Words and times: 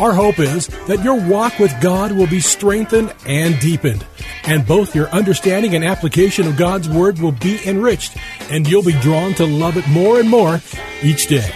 Our 0.00 0.12
hope 0.12 0.38
is 0.38 0.68
that 0.86 1.02
your 1.02 1.20
walk 1.20 1.58
with 1.58 1.74
God 1.80 2.12
will 2.12 2.28
be 2.28 2.38
strengthened 2.38 3.12
and 3.26 3.58
deepened, 3.58 4.06
and 4.44 4.64
both 4.64 4.94
your 4.94 5.08
understanding 5.08 5.74
and 5.74 5.84
application 5.84 6.46
of 6.46 6.56
God's 6.56 6.88
Word 6.88 7.18
will 7.18 7.32
be 7.32 7.58
enriched, 7.66 8.16
and 8.48 8.68
you'll 8.68 8.84
be 8.84 8.98
drawn 9.00 9.34
to 9.34 9.44
love 9.44 9.76
it 9.76 9.88
more 9.88 10.20
and 10.20 10.30
more 10.30 10.60
each 11.02 11.26
day. 11.26 11.50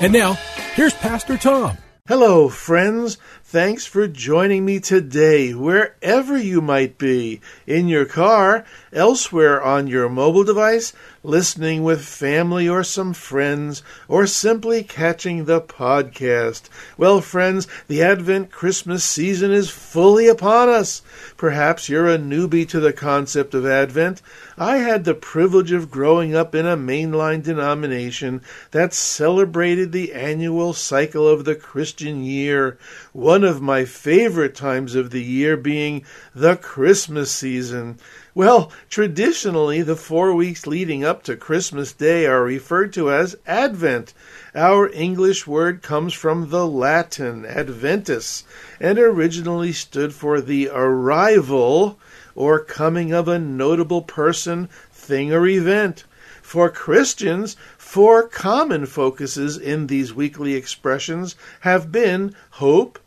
And 0.00 0.12
now, 0.12 0.34
here's 0.74 0.94
Pastor 0.94 1.36
Tom. 1.36 1.76
Hello, 2.06 2.48
friends. 2.48 3.18
Thanks 3.50 3.84
for 3.84 4.06
joining 4.06 4.64
me 4.64 4.78
today, 4.78 5.54
wherever 5.54 6.38
you 6.38 6.60
might 6.60 6.98
be, 6.98 7.40
in 7.66 7.88
your 7.88 8.04
car, 8.04 8.64
elsewhere 8.92 9.60
on 9.60 9.88
your 9.88 10.08
mobile 10.08 10.44
device, 10.44 10.92
listening 11.24 11.82
with 11.82 12.04
family 12.04 12.68
or 12.68 12.84
some 12.84 13.12
friends, 13.12 13.82
or 14.06 14.24
simply 14.26 14.84
catching 14.84 15.46
the 15.46 15.60
podcast. 15.60 16.68
Well, 16.96 17.20
friends, 17.20 17.66
the 17.88 18.02
Advent 18.02 18.52
Christmas 18.52 19.02
season 19.02 19.50
is 19.50 19.68
fully 19.68 20.28
upon 20.28 20.68
us. 20.68 21.02
Perhaps 21.36 21.88
you're 21.88 22.08
a 22.08 22.18
newbie 22.18 22.68
to 22.68 22.78
the 22.78 22.92
concept 22.92 23.52
of 23.52 23.66
Advent. 23.66 24.22
I 24.56 24.76
had 24.76 25.04
the 25.04 25.14
privilege 25.14 25.72
of 25.72 25.90
growing 25.90 26.36
up 26.36 26.54
in 26.54 26.66
a 26.66 26.76
mainline 26.76 27.42
denomination 27.42 28.42
that 28.70 28.94
celebrated 28.94 29.90
the 29.90 30.12
annual 30.12 30.72
cycle 30.72 31.26
of 31.26 31.44
the 31.44 31.56
Christian 31.56 32.22
year, 32.22 32.78
one 33.12 33.39
of 33.44 33.62
my 33.62 33.84
favorite 33.84 34.54
times 34.54 34.94
of 34.94 35.10
the 35.10 35.22
year 35.22 35.56
being 35.56 36.04
the 36.34 36.56
Christmas 36.56 37.30
season. 37.30 37.98
Well, 38.34 38.70
traditionally, 38.88 39.82
the 39.82 39.96
four 39.96 40.34
weeks 40.34 40.66
leading 40.66 41.04
up 41.04 41.22
to 41.24 41.36
Christmas 41.36 41.92
Day 41.92 42.26
are 42.26 42.44
referred 42.44 42.92
to 42.94 43.10
as 43.10 43.36
Advent. 43.46 44.14
Our 44.54 44.88
English 44.88 45.46
word 45.46 45.82
comes 45.82 46.12
from 46.12 46.50
the 46.50 46.66
Latin 46.66 47.44
adventus 47.44 48.44
and 48.78 48.98
originally 48.98 49.72
stood 49.72 50.14
for 50.14 50.40
the 50.40 50.68
arrival 50.72 51.98
or 52.34 52.60
coming 52.60 53.12
of 53.12 53.28
a 53.28 53.38
notable 53.38 54.02
person, 54.02 54.68
thing, 54.92 55.32
or 55.32 55.46
event. 55.46 56.04
For 56.40 56.68
Christians, 56.68 57.56
four 57.76 58.26
common 58.26 58.86
focuses 58.86 59.56
in 59.56 59.86
these 59.86 60.14
weekly 60.14 60.54
expressions 60.54 61.36
have 61.60 61.92
been 61.92 62.34
hope, 62.50 62.98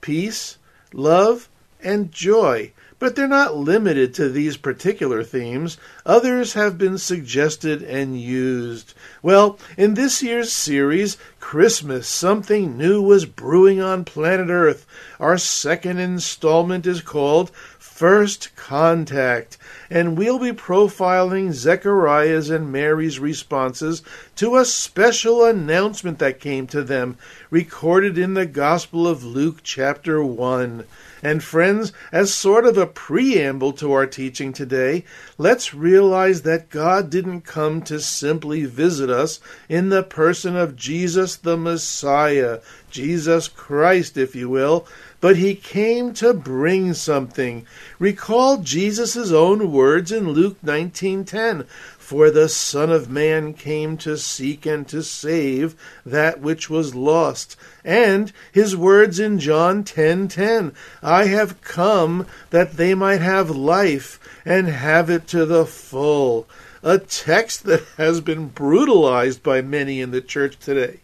peace, 0.00 0.58
love, 0.92 1.48
and 1.82 2.12
joy 2.12 2.72
but 3.00 3.16
they're 3.16 3.26
not 3.26 3.56
limited 3.56 4.12
to 4.14 4.28
these 4.28 4.58
particular 4.58 5.24
themes. 5.24 5.78
Others 6.04 6.52
have 6.52 6.76
been 6.76 6.98
suggested 6.98 7.82
and 7.82 8.20
used. 8.20 8.92
Well, 9.22 9.58
in 9.78 9.94
this 9.94 10.22
year's 10.22 10.52
series, 10.52 11.16
Christmas, 11.40 12.06
something 12.06 12.76
new 12.76 13.00
was 13.00 13.24
brewing 13.24 13.80
on 13.80 14.04
planet 14.04 14.50
Earth. 14.50 14.86
Our 15.18 15.38
second 15.38 15.98
installment 15.98 16.86
is 16.86 17.00
called 17.00 17.50
First 18.00 18.56
Contact, 18.56 19.58
and 19.90 20.16
we'll 20.16 20.38
be 20.38 20.52
profiling 20.52 21.52
Zechariah's 21.52 22.48
and 22.48 22.72
Mary's 22.72 23.18
responses 23.18 24.02
to 24.36 24.56
a 24.56 24.64
special 24.64 25.44
announcement 25.44 26.18
that 26.18 26.40
came 26.40 26.66
to 26.68 26.82
them, 26.82 27.18
recorded 27.50 28.16
in 28.16 28.32
the 28.32 28.46
Gospel 28.46 29.06
of 29.06 29.22
Luke, 29.22 29.58
chapter 29.62 30.24
1. 30.24 30.84
And 31.22 31.44
friends, 31.44 31.92
as 32.10 32.32
sort 32.32 32.64
of 32.64 32.78
a 32.78 32.86
preamble 32.86 33.74
to 33.74 33.92
our 33.92 34.06
teaching 34.06 34.54
today, 34.54 35.04
let's 35.36 35.74
realize 35.74 36.40
that 36.40 36.70
God 36.70 37.10
didn't 37.10 37.42
come 37.42 37.82
to 37.82 38.00
simply 38.00 38.64
visit 38.64 39.10
us 39.10 39.40
in 39.68 39.90
the 39.90 40.02
person 40.02 40.56
of 40.56 40.74
Jesus 40.74 41.36
the 41.36 41.58
Messiah, 41.58 42.60
Jesus 42.88 43.46
Christ, 43.48 44.16
if 44.16 44.34
you 44.34 44.48
will, 44.48 44.86
but 45.20 45.36
he 45.36 45.54
came 45.54 46.14
to 46.14 46.32
bring 46.32 46.94
something. 46.94 47.66
Recall 47.98 48.58
Jesus' 48.58 49.30
own 49.30 49.70
words 49.70 50.10
in 50.10 50.30
Luke 50.30 50.56
19:10, 50.62 51.64
for 51.98 52.30
the 52.30 52.48
Son 52.48 52.90
of 52.90 53.10
Man 53.10 53.52
came 53.52 53.96
to 53.98 54.16
seek 54.16 54.66
and 54.66 54.88
to 54.88 55.02
save 55.02 55.74
that 56.04 56.40
which 56.40 56.68
was 56.70 56.94
lost. 56.94 57.54
And 57.84 58.32
his 58.50 58.76
words 58.76 59.20
in 59.20 59.38
John 59.38 59.84
10:10, 59.84 60.72
I 61.02 61.26
have 61.26 61.60
come 61.60 62.26
that 62.50 62.76
they 62.76 62.94
might 62.94 63.20
have 63.20 63.50
life 63.50 64.18
and 64.44 64.68
have 64.68 65.10
it 65.10 65.26
to 65.28 65.44
the 65.44 65.66
full. 65.66 66.48
A 66.82 66.98
text 66.98 67.64
that 67.64 67.84
has 67.98 68.22
been 68.22 68.48
brutalized 68.48 69.42
by 69.42 69.60
many 69.60 70.00
in 70.00 70.12
the 70.12 70.22
church 70.22 70.58
today. 70.58 71.00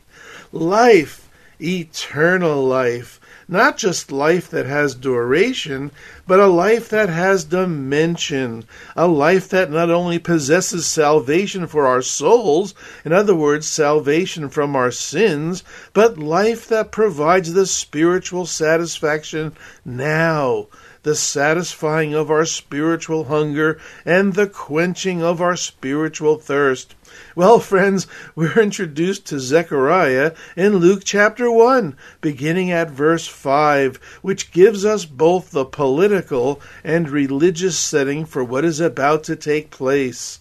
Life, 0.51 1.29
eternal 1.61 2.67
life 2.67 3.21
not 3.49 3.77
just 3.77 4.11
life 4.11 4.51
that 4.51 4.67
has 4.67 4.95
duration, 4.95 5.93
but 6.27 6.41
a 6.41 6.47
life 6.47 6.89
that 6.89 7.09
has 7.09 7.45
dimension, 7.45 8.65
a 8.97 9.07
life 9.07 9.49
that 9.49 9.71
not 9.71 9.91
only 9.91 10.19
possesses 10.19 10.87
salvation 10.87 11.67
for 11.67 11.87
our 11.87 12.03
souls, 12.03 12.75
in 13.05 13.13
other 13.13 13.35
words, 13.35 13.67
salvation 13.67 14.49
from 14.49 14.75
our 14.75 14.91
sins, 14.91 15.63
but 15.93 16.19
life 16.19 16.67
that 16.67 16.91
provides 16.91 17.53
the 17.53 17.67
spiritual 17.67 18.47
satisfaction 18.47 19.53
now 19.85 20.67
the 21.07 21.15
satisfying 21.15 22.15
of 22.15 22.33
our 22.33 22.45
spiritual 22.45 23.27
hunger 23.27 23.79
and 24.05 24.35
the 24.35 24.49
quenching 24.49 25.23
of 25.23 25.41
our 25.41 25.55
spiritual 25.55 26.37
thirst. 26.37 26.96
Well, 27.35 27.61
friends, 27.61 28.07
we're 28.35 28.61
introduced 28.61 29.27
to 29.27 29.41
Zechariah 29.41 30.35
in 30.57 30.77
Luke 30.77 31.03
chapter 31.05 31.51
1, 31.51 31.97
beginning 32.21 32.71
at 32.71 32.91
verse 32.91 33.27
5, 33.27 33.97
which 34.23 34.53
gives 34.53 34.85
us 34.85 35.05
both 35.05 35.51
the 35.51 35.65
political 35.65 36.61
and 36.85 37.09
religious 37.09 37.79
setting 37.79 38.25
for 38.25 38.45
what 38.45 38.65
is 38.65 38.81
about 38.81 39.25
to 39.25 39.37
take 39.37 39.71
place. 39.71 40.41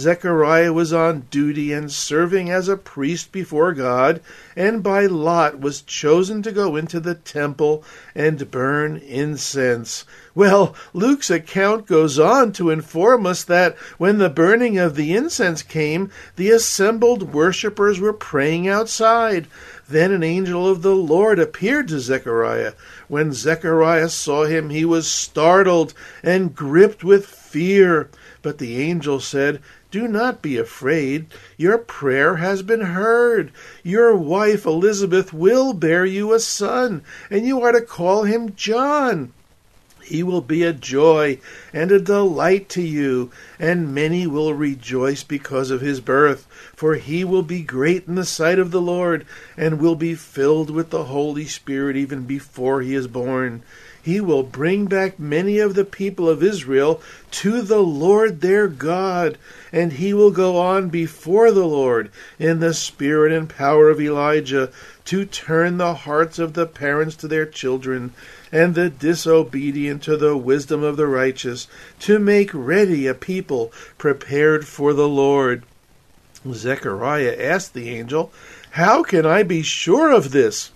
Zechariah 0.00 0.72
was 0.72 0.94
on 0.94 1.26
duty 1.30 1.74
and 1.74 1.92
serving 1.92 2.48
as 2.48 2.68
a 2.68 2.76
priest 2.78 3.32
before 3.32 3.74
God, 3.74 4.22
and 4.56 4.82
by 4.82 5.04
lot 5.04 5.60
was 5.60 5.82
chosen 5.82 6.42
to 6.42 6.52
go 6.52 6.74
into 6.74 7.00
the 7.00 7.14
temple 7.14 7.84
and 8.14 8.50
burn 8.50 8.96
incense. 8.96 10.06
Well, 10.34 10.74
Luke's 10.94 11.28
account 11.28 11.86
goes 11.86 12.18
on 12.18 12.52
to 12.52 12.70
inform 12.70 13.26
us 13.26 13.44
that 13.44 13.76
when 13.98 14.16
the 14.16 14.30
burning 14.30 14.78
of 14.78 14.96
the 14.96 15.14
incense 15.14 15.62
came, 15.62 16.10
the 16.36 16.50
assembled 16.50 17.34
worshippers 17.34 18.00
were 18.00 18.14
praying 18.14 18.66
outside. 18.66 19.48
Then 19.86 20.12
an 20.12 20.22
angel 20.22 20.66
of 20.66 20.80
the 20.80 20.94
Lord 20.94 21.38
appeared 21.38 21.88
to 21.88 22.00
Zechariah. 22.00 22.72
When 23.08 23.32
Zechariah 23.34 24.08
saw 24.08 24.44
him, 24.44 24.70
he 24.70 24.84
was 24.84 25.10
startled 25.10 25.92
and 26.22 26.54
gripped 26.54 27.04
with 27.04 27.26
fear. 27.26 28.08
But 28.40 28.58
the 28.58 28.80
angel 28.80 29.20
said, 29.20 29.60
do 29.90 30.06
not 30.06 30.42
be 30.42 30.56
afraid. 30.56 31.26
Your 31.56 31.78
prayer 31.78 32.36
has 32.36 32.62
been 32.62 32.80
heard. 32.80 33.52
Your 33.82 34.14
wife 34.14 34.64
Elizabeth 34.66 35.32
will 35.32 35.72
bear 35.72 36.04
you 36.04 36.32
a 36.32 36.40
son, 36.40 37.02
and 37.30 37.46
you 37.46 37.60
are 37.62 37.72
to 37.72 37.80
call 37.80 38.24
him 38.24 38.54
John. 38.54 39.32
He 40.02 40.24
will 40.24 40.40
be 40.40 40.64
a 40.64 40.72
joy 40.72 41.38
and 41.72 41.92
a 41.92 42.00
delight 42.00 42.68
to 42.70 42.82
you, 42.82 43.30
and 43.60 43.94
many 43.94 44.26
will 44.26 44.54
rejoice 44.54 45.22
because 45.22 45.70
of 45.70 45.80
his 45.80 46.00
birth. 46.00 46.48
For 46.74 46.94
he 46.94 47.22
will 47.22 47.44
be 47.44 47.62
great 47.62 48.08
in 48.08 48.16
the 48.16 48.24
sight 48.24 48.58
of 48.58 48.72
the 48.72 48.80
Lord, 48.80 49.24
and 49.56 49.78
will 49.78 49.94
be 49.94 50.16
filled 50.16 50.68
with 50.68 50.90
the 50.90 51.04
Holy 51.04 51.44
Spirit 51.44 51.96
even 51.96 52.24
before 52.24 52.82
he 52.82 52.94
is 52.94 53.06
born. 53.06 53.62
He 54.02 54.20
will 54.20 54.42
bring 54.42 54.86
back 54.86 55.18
many 55.18 55.58
of 55.58 55.74
the 55.74 55.84
people 55.84 56.28
of 56.28 56.42
Israel 56.42 57.00
to 57.30 57.62
the 57.62 57.80
Lord 57.80 58.40
their 58.40 58.66
God, 58.66 59.36
and 59.72 59.94
he 59.94 60.14
will 60.14 60.30
go 60.30 60.56
on 60.56 60.88
before 60.88 61.50
the 61.50 61.66
Lord 61.66 62.10
in 62.38 62.60
the 62.60 62.74
spirit 62.74 63.32
and 63.32 63.48
power 63.48 63.90
of 63.90 64.00
Elijah 64.00 64.70
to 65.04 65.24
turn 65.24 65.76
the 65.76 65.94
hearts 65.94 66.38
of 66.38 66.54
the 66.54 66.66
parents 66.66 67.16
to 67.16 67.28
their 67.28 67.46
children 67.46 68.12
and 68.52 68.74
the 68.74 68.90
disobedient 68.90 70.02
to 70.04 70.16
the 70.16 70.36
wisdom 70.36 70.82
of 70.82 70.96
the 70.96 71.06
righteous, 71.06 71.68
to 72.00 72.18
make 72.18 72.50
ready 72.52 73.06
a 73.06 73.14
people 73.14 73.72
prepared 73.98 74.66
for 74.66 74.92
the 74.92 75.08
Lord. 75.08 75.62
Zechariah 76.50 77.36
asked 77.38 77.74
the 77.74 77.90
angel, 77.90 78.32
How 78.70 79.02
can 79.02 79.26
I 79.26 79.42
be 79.42 79.62
sure 79.62 80.10
of 80.10 80.30
this? 80.30 80.70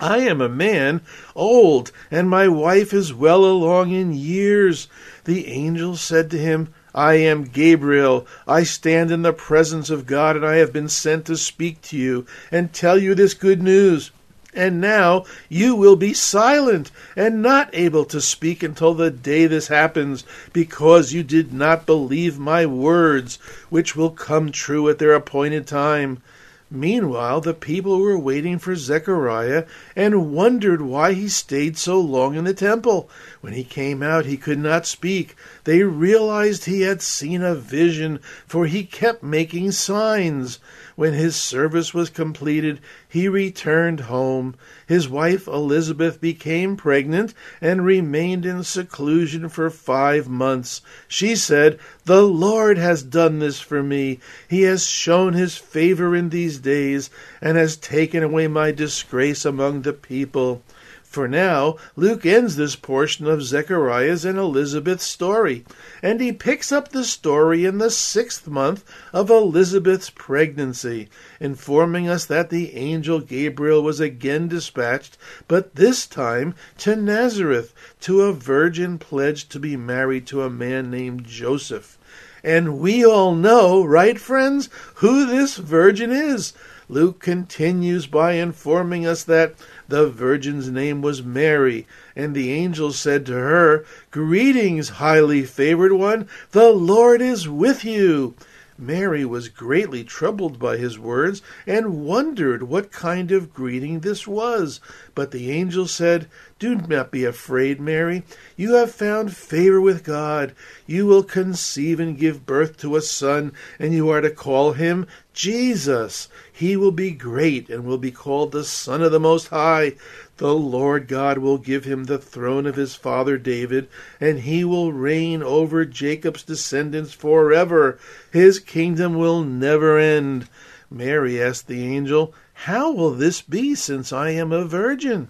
I 0.00 0.18
am 0.18 0.42
a 0.42 0.48
man 0.48 1.00
old, 1.34 1.90
and 2.10 2.28
my 2.28 2.48
wife 2.48 2.92
is 2.92 3.14
well 3.14 3.44
along 3.44 3.92
in 3.92 4.12
years. 4.12 4.88
The 5.24 5.46
angel 5.46 5.96
said 5.96 6.30
to 6.32 6.38
him, 6.38 6.74
I 6.94 7.14
am 7.14 7.44
Gabriel. 7.44 8.26
I 8.46 8.62
stand 8.62 9.10
in 9.10 9.22
the 9.22 9.32
presence 9.32 9.90
of 9.90 10.06
God, 10.06 10.36
and 10.36 10.44
I 10.44 10.56
have 10.56 10.72
been 10.72 10.88
sent 10.88 11.26
to 11.26 11.36
speak 11.36 11.80
to 11.82 11.96
you 11.96 12.26
and 12.50 12.72
tell 12.72 12.98
you 12.98 13.14
this 13.14 13.34
good 13.34 13.62
news. 13.62 14.10
And 14.54 14.80
now 14.80 15.26
you 15.50 15.74
will 15.74 15.96
be 15.96 16.14
silent 16.14 16.90
and 17.14 17.42
not 17.42 17.68
able 17.74 18.06
to 18.06 18.22
speak 18.22 18.62
until 18.62 18.94
the 18.94 19.10
day 19.10 19.46
this 19.46 19.68
happens, 19.68 20.24
because 20.54 21.12
you 21.12 21.22
did 21.22 21.52
not 21.52 21.84
believe 21.84 22.38
my 22.38 22.64
words, 22.64 23.36
which 23.68 23.94
will 23.94 24.10
come 24.10 24.50
true 24.50 24.88
at 24.88 24.98
their 24.98 25.14
appointed 25.14 25.66
time. 25.66 26.22
Meanwhile, 26.70 27.42
the 27.42 27.54
people 27.54 28.00
were 28.00 28.18
waiting 28.18 28.58
for 28.58 28.74
Zechariah 28.74 29.66
and 29.94 30.32
wondered 30.32 30.82
why 30.82 31.12
he 31.12 31.28
stayed 31.28 31.78
so 31.78 32.00
long 32.00 32.34
in 32.34 32.42
the 32.42 32.54
temple. 32.54 33.08
When 33.40 33.52
he 33.52 33.62
came 33.62 34.02
out, 34.02 34.26
he 34.26 34.36
could 34.36 34.58
not 34.58 34.84
speak. 34.84 35.36
They 35.66 35.82
realized 35.82 36.66
he 36.66 36.82
had 36.82 37.02
seen 37.02 37.42
a 37.42 37.56
vision, 37.56 38.20
for 38.46 38.66
he 38.66 38.84
kept 38.84 39.24
making 39.24 39.72
signs. 39.72 40.60
When 40.94 41.12
his 41.12 41.34
service 41.34 41.92
was 41.92 42.08
completed, 42.08 42.78
he 43.08 43.28
returned 43.28 44.02
home. 44.02 44.54
His 44.86 45.08
wife 45.08 45.48
Elizabeth 45.48 46.20
became 46.20 46.76
pregnant 46.76 47.34
and 47.60 47.84
remained 47.84 48.46
in 48.46 48.62
seclusion 48.62 49.48
for 49.48 49.68
five 49.68 50.28
months. 50.28 50.82
She 51.08 51.34
said, 51.34 51.80
The 52.04 52.22
Lord 52.22 52.78
has 52.78 53.02
done 53.02 53.40
this 53.40 53.58
for 53.58 53.82
me. 53.82 54.20
He 54.46 54.62
has 54.62 54.86
shown 54.86 55.32
his 55.32 55.56
favor 55.56 56.14
in 56.14 56.28
these 56.28 56.60
days 56.60 57.10
and 57.40 57.56
has 57.56 57.76
taken 57.76 58.22
away 58.22 58.46
my 58.46 58.70
disgrace 58.70 59.44
among 59.44 59.82
the 59.82 59.92
people. 59.92 60.62
For 61.08 61.28
now, 61.28 61.76
Luke 61.94 62.26
ends 62.26 62.56
this 62.56 62.76
portion 62.76 63.26
of 63.26 63.42
Zechariah's 63.42 64.26
and 64.26 64.38
Elizabeth's 64.38 65.06
story, 65.06 65.64
and 66.02 66.20
he 66.20 66.30
picks 66.30 66.70
up 66.70 66.88
the 66.88 67.04
story 67.04 67.64
in 67.64 67.78
the 67.78 67.90
sixth 67.90 68.46
month 68.46 68.84
of 69.14 69.30
Elizabeth's 69.30 70.10
pregnancy, 70.10 71.08
informing 71.40 72.06
us 72.06 72.26
that 72.26 72.50
the 72.50 72.74
angel 72.74 73.20
Gabriel 73.20 73.82
was 73.82 73.98
again 73.98 74.48
dispatched, 74.48 75.16
but 75.48 75.76
this 75.76 76.06
time 76.06 76.54
to 76.78 76.96
Nazareth, 76.96 77.72
to 78.00 78.22
a 78.22 78.32
virgin 78.34 78.98
pledged 78.98 79.50
to 79.52 79.58
be 79.58 79.74
married 79.76 80.26
to 80.26 80.42
a 80.42 80.50
man 80.50 80.90
named 80.90 81.24
Joseph. 81.24 81.96
And 82.44 82.78
we 82.78 83.06
all 83.06 83.34
know, 83.34 83.82
right, 83.82 84.20
friends, 84.20 84.68
who 84.96 85.24
this 85.24 85.56
virgin 85.56 86.10
is. 86.10 86.52
Luke 86.88 87.18
continues 87.18 88.06
by 88.06 88.34
informing 88.34 89.04
us 89.04 89.24
that 89.24 89.54
the 89.88 90.08
virgin's 90.08 90.68
name 90.70 91.02
was 91.02 91.22
Mary, 91.22 91.86
and 92.14 92.34
the 92.34 92.52
angel 92.52 92.92
said 92.92 93.24
to 93.26 93.34
her, 93.34 93.84
Greetings, 94.10 94.88
highly 94.88 95.44
favored 95.44 95.92
one, 95.92 96.28
the 96.52 96.70
Lord 96.70 97.22
is 97.22 97.48
with 97.48 97.84
you. 97.84 98.34
Mary 98.78 99.24
was 99.24 99.48
greatly 99.48 100.04
troubled 100.04 100.58
by 100.58 100.76
his 100.76 100.98
words 100.98 101.40
and 101.66 102.04
wondered 102.04 102.62
what 102.62 102.92
kind 102.92 103.32
of 103.32 103.54
greeting 103.54 104.00
this 104.00 104.26
was. 104.26 104.80
But 105.14 105.30
the 105.30 105.50
angel 105.50 105.86
said, 105.86 106.28
Do 106.58 106.74
not 106.74 107.10
be 107.10 107.24
afraid, 107.24 107.80
Mary. 107.80 108.22
You 108.54 108.74
have 108.74 108.92
found 108.92 109.34
favor 109.34 109.80
with 109.80 110.04
God. 110.04 110.54
You 110.86 111.06
will 111.06 111.22
conceive 111.22 111.98
and 111.98 112.18
give 112.18 112.44
birth 112.44 112.76
to 112.78 112.96
a 112.96 113.00
son, 113.00 113.52
and 113.78 113.94
you 113.94 114.10
are 114.10 114.20
to 114.20 114.30
call 114.30 114.72
him 114.72 115.06
Jesus. 115.36 116.28
He 116.50 116.76
will 116.76 116.90
be 116.90 117.10
great 117.10 117.68
and 117.68 117.84
will 117.84 117.98
be 117.98 118.10
called 118.10 118.50
the 118.50 118.64
Son 118.64 119.02
of 119.02 119.12
the 119.12 119.20
Most 119.20 119.48
High. 119.48 119.92
The 120.38 120.54
Lord 120.54 121.06
God 121.06 121.38
will 121.38 121.58
give 121.58 121.84
him 121.84 122.04
the 122.04 122.18
throne 122.18 122.66
of 122.66 122.76
his 122.76 122.94
father 122.94 123.36
David, 123.36 123.86
and 124.18 124.40
he 124.40 124.64
will 124.64 124.94
reign 124.94 125.42
over 125.42 125.84
Jacob's 125.84 126.42
descendants 126.42 127.12
forever. 127.12 127.98
His 128.32 128.58
kingdom 128.58 129.14
will 129.14 129.42
never 129.42 129.98
end. 129.98 130.48
Mary 130.90 131.40
asked 131.40 131.68
the 131.68 131.84
angel, 131.84 132.32
How 132.54 132.90
will 132.90 133.12
this 133.12 133.42
be, 133.42 133.74
since 133.74 134.12
I 134.12 134.30
am 134.30 134.52
a 134.52 134.64
virgin? 134.64 135.28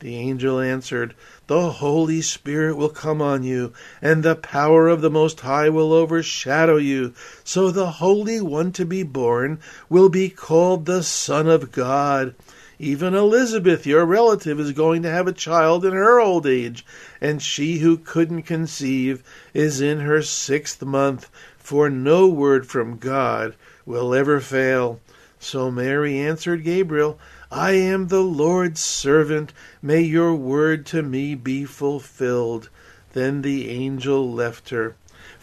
The 0.00 0.16
angel 0.16 0.60
answered, 0.60 1.14
The 1.48 1.70
Holy 1.70 2.22
Spirit 2.22 2.76
will 2.76 2.88
come 2.88 3.22
on 3.22 3.44
you, 3.44 3.72
and 4.02 4.22
the 4.22 4.34
power 4.34 4.88
of 4.88 5.00
the 5.00 5.10
Most 5.10 5.40
High 5.40 5.68
will 5.68 5.92
overshadow 5.92 6.76
you. 6.76 7.14
So 7.44 7.70
the 7.70 7.92
Holy 7.92 8.40
One 8.40 8.72
to 8.72 8.84
be 8.84 9.04
born 9.04 9.60
will 9.88 10.08
be 10.08 10.28
called 10.28 10.86
the 10.86 11.04
Son 11.04 11.48
of 11.48 11.70
God. 11.70 12.34
Even 12.80 13.14
Elizabeth, 13.14 13.86
your 13.86 14.04
relative, 14.04 14.58
is 14.58 14.72
going 14.72 15.02
to 15.02 15.10
have 15.10 15.28
a 15.28 15.32
child 15.32 15.84
in 15.84 15.92
her 15.92 16.18
old 16.18 16.48
age, 16.48 16.84
and 17.20 17.40
she 17.40 17.78
who 17.78 17.96
couldn't 17.96 18.42
conceive 18.42 19.22
is 19.54 19.80
in 19.80 20.00
her 20.00 20.22
sixth 20.22 20.82
month, 20.82 21.30
for 21.56 21.88
no 21.88 22.26
word 22.26 22.66
from 22.66 22.98
God 22.98 23.54
will 23.86 24.12
ever 24.12 24.40
fail. 24.40 25.00
So 25.38 25.70
Mary 25.70 26.18
answered 26.18 26.64
Gabriel, 26.64 27.20
I 27.50 27.72
am 27.72 28.08
the 28.08 28.22
Lord's 28.22 28.80
servant. 28.80 29.52
May 29.80 30.00
your 30.00 30.34
word 30.34 30.84
to 30.86 31.02
me 31.02 31.34
be 31.34 31.64
fulfilled. 31.64 32.70
Then 33.12 33.42
the 33.42 33.70
angel 33.70 34.32
left 34.32 34.70
her. 34.70 34.96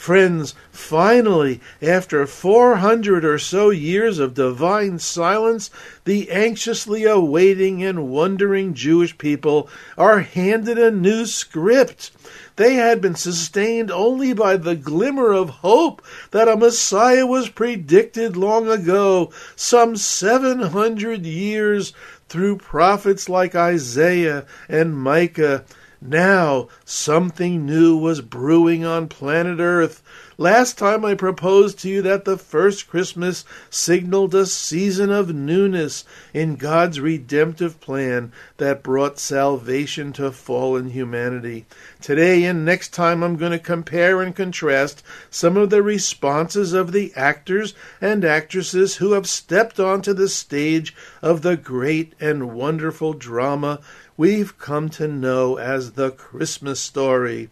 Friends, 0.03 0.53
finally, 0.69 1.61
after 1.81 2.27
400 2.27 3.23
or 3.23 3.39
so 3.39 3.69
years 3.69 4.19
of 4.19 4.33
divine 4.33 4.99
silence, 4.99 5.69
the 6.03 6.29
anxiously 6.29 7.05
awaiting 7.05 7.81
and 7.81 8.09
wondering 8.09 8.73
Jewish 8.73 9.17
people 9.17 9.69
are 9.97 10.19
handed 10.19 10.77
a 10.77 10.91
new 10.91 11.25
script. 11.25 12.11
They 12.57 12.73
had 12.73 12.99
been 12.99 13.15
sustained 13.15 13.91
only 13.91 14.33
by 14.33 14.57
the 14.57 14.75
glimmer 14.75 15.31
of 15.31 15.49
hope 15.63 16.01
that 16.31 16.49
a 16.49 16.57
Messiah 16.57 17.25
was 17.25 17.47
predicted 17.47 18.35
long 18.35 18.67
ago, 18.67 19.31
some 19.55 19.95
700 19.95 21.25
years, 21.25 21.93
through 22.27 22.57
prophets 22.57 23.29
like 23.29 23.55
Isaiah 23.55 24.45
and 24.67 24.97
Micah 24.97 25.63
now 26.05 26.67
something 26.85 27.65
new 27.65 27.95
was 27.97 28.21
brewing 28.21 28.83
on 28.85 29.07
planet 29.07 29.59
Earth. 29.59 30.01
Last 30.37 30.77
time 30.79 31.05
I 31.05 31.13
proposed 31.13 31.79
to 31.79 31.89
you 31.89 32.01
that 32.01 32.25
the 32.25 32.37
first 32.37 32.89
Christmas 32.89 33.45
signaled 33.69 34.33
a 34.33 34.47
season 34.47 35.11
of 35.11 35.33
newness 35.33 36.05
in 36.33 36.55
God's 36.55 36.99
redemptive 36.99 37.79
plan 37.79 38.31
that 38.57 38.81
brought 38.81 39.19
salvation 39.19 40.11
to 40.13 40.31
fallen 40.31 40.89
humanity. 40.89 41.67
Today 42.01 42.45
and 42.45 42.65
next 42.65 42.89
time 42.89 43.23
I'm 43.23 43.37
going 43.37 43.51
to 43.51 43.59
compare 43.59 44.21
and 44.21 44.35
contrast 44.35 45.03
some 45.29 45.55
of 45.55 45.69
the 45.69 45.83
responses 45.83 46.73
of 46.73 46.91
the 46.91 47.13
actors 47.15 47.75
and 48.01 48.25
actresses 48.25 48.95
who 48.95 49.11
have 49.11 49.27
stepped 49.27 49.79
onto 49.79 50.13
the 50.13 50.29
stage 50.29 50.95
of 51.21 51.43
the 51.43 51.55
great 51.55 52.13
and 52.19 52.53
wonderful 52.53 53.13
drama 53.13 53.79
we've 54.17 54.57
come 54.57 54.89
to 54.89 55.07
know 55.07 55.57
as 55.57 55.93
the 55.93 56.11
Christmas 56.11 56.79
story. 56.79 57.49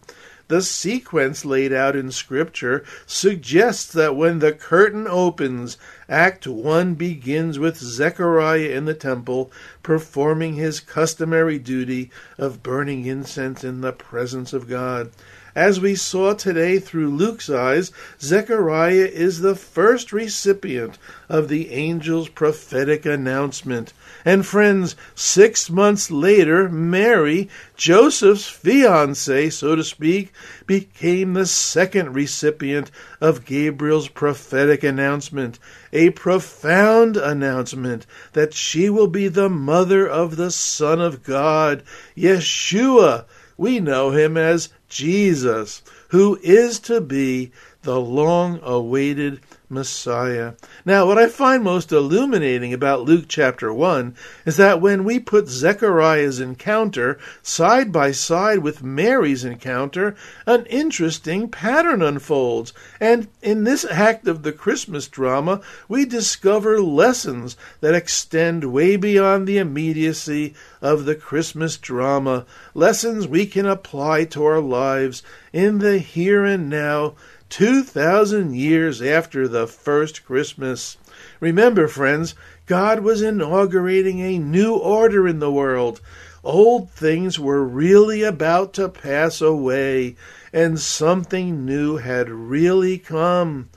The 0.48 0.60
sequence 0.60 1.44
laid 1.46 1.72
out 1.72 1.96
in 1.96 2.10
Scripture 2.10 2.84
suggests 3.06 3.90
that 3.92 4.16
when 4.16 4.40
the 4.40 4.52
curtain 4.52 5.06
opens, 5.08 5.78
Act 6.10 6.46
1 6.46 6.94
begins 6.94 7.58
with 7.58 7.78
Zechariah 7.78 8.68
in 8.68 8.84
the 8.84 8.92
temple 8.92 9.50
performing 9.82 10.54
his 10.54 10.80
customary 10.80 11.58
duty 11.58 12.10
of 12.38 12.62
burning 12.62 13.06
incense 13.06 13.64
in 13.64 13.80
the 13.80 13.92
presence 13.92 14.52
of 14.52 14.68
God. 14.68 15.10
As 15.54 15.78
we 15.78 15.96
saw 15.96 16.32
today 16.32 16.78
through 16.78 17.10
Luke's 17.10 17.50
eyes, 17.50 17.92
Zechariah 18.18 19.04
is 19.12 19.40
the 19.40 19.54
first 19.54 20.10
recipient 20.10 20.96
of 21.28 21.48
the 21.48 21.70
angel's 21.70 22.30
prophetic 22.30 23.04
announcement. 23.04 23.92
And 24.24 24.46
friends, 24.46 24.96
six 25.14 25.68
months 25.68 26.10
later, 26.10 26.70
Mary, 26.70 27.50
Joseph's 27.76 28.48
fiancee, 28.48 29.50
so 29.50 29.76
to 29.76 29.84
speak, 29.84 30.32
became 30.66 31.34
the 31.34 31.44
second 31.44 32.14
recipient 32.14 32.90
of 33.20 33.44
Gabriel's 33.44 34.08
prophetic 34.08 34.82
announcement, 34.82 35.58
a 35.92 36.10
profound 36.10 37.16
announcement 37.16 38.06
that 38.32 38.54
she 38.54 38.88
will 38.88 39.06
be 39.06 39.28
the 39.28 39.48
mother 39.48 40.08
of 40.08 40.36
the 40.36 40.50
Son 40.50 41.00
of 41.00 41.22
God, 41.22 41.82
Yeshua, 42.16 43.24
we 43.56 43.78
know 43.78 44.10
him 44.10 44.36
as 44.36 44.70
Jesus, 44.88 45.82
who 46.08 46.38
is 46.42 46.80
to 46.80 47.00
be 47.00 47.52
the 47.82 48.00
long 48.00 48.58
awaited 48.62 49.40
Messiah. 49.72 50.52
Now, 50.84 51.06
what 51.06 51.18
I 51.18 51.28
find 51.28 51.64
most 51.64 51.90
illuminating 51.90 52.74
about 52.74 53.02
Luke 53.02 53.24
chapter 53.26 53.72
1 53.72 54.14
is 54.44 54.58
that 54.58 54.80
when 54.80 55.02
we 55.02 55.18
put 55.18 55.48
Zechariah's 55.48 56.38
encounter 56.38 57.18
side 57.42 57.90
by 57.90 58.12
side 58.12 58.58
with 58.58 58.82
Mary's 58.82 59.44
encounter, 59.44 60.14
an 60.46 60.66
interesting 60.66 61.48
pattern 61.48 62.02
unfolds. 62.02 62.72
And 63.00 63.28
in 63.40 63.64
this 63.64 63.84
act 63.86 64.28
of 64.28 64.42
the 64.42 64.52
Christmas 64.52 65.08
drama, 65.08 65.62
we 65.88 66.04
discover 66.04 66.80
lessons 66.80 67.56
that 67.80 67.94
extend 67.94 68.72
way 68.72 68.96
beyond 68.96 69.48
the 69.48 69.58
immediacy 69.58 70.54
of 70.82 71.06
the 71.06 71.14
Christmas 71.14 71.78
drama, 71.78 72.44
lessons 72.74 73.26
we 73.26 73.46
can 73.46 73.66
apply 73.66 74.24
to 74.26 74.44
our 74.44 74.60
lives 74.60 75.22
in 75.52 75.78
the 75.78 75.98
here 75.98 76.44
and 76.44 76.68
now 76.68 77.14
2,000 77.52 78.56
years 78.56 79.02
after 79.02 79.46
the 79.46 79.66
first 79.66 80.24
Christmas. 80.24 80.96
Remember, 81.38 81.86
friends, 81.86 82.34
God 82.64 83.00
was 83.00 83.20
inaugurating 83.20 84.20
a 84.20 84.38
new 84.38 84.74
order 84.74 85.28
in 85.28 85.38
the 85.38 85.52
world. 85.52 86.00
Old 86.42 86.90
things 86.90 87.38
were 87.38 87.62
really 87.62 88.22
about 88.22 88.72
to 88.74 88.88
pass 88.88 89.42
away, 89.42 90.16
and 90.50 90.80
something 90.80 91.66
new 91.66 91.98
had 91.98 92.30
really 92.30 92.96
come. 92.96 93.68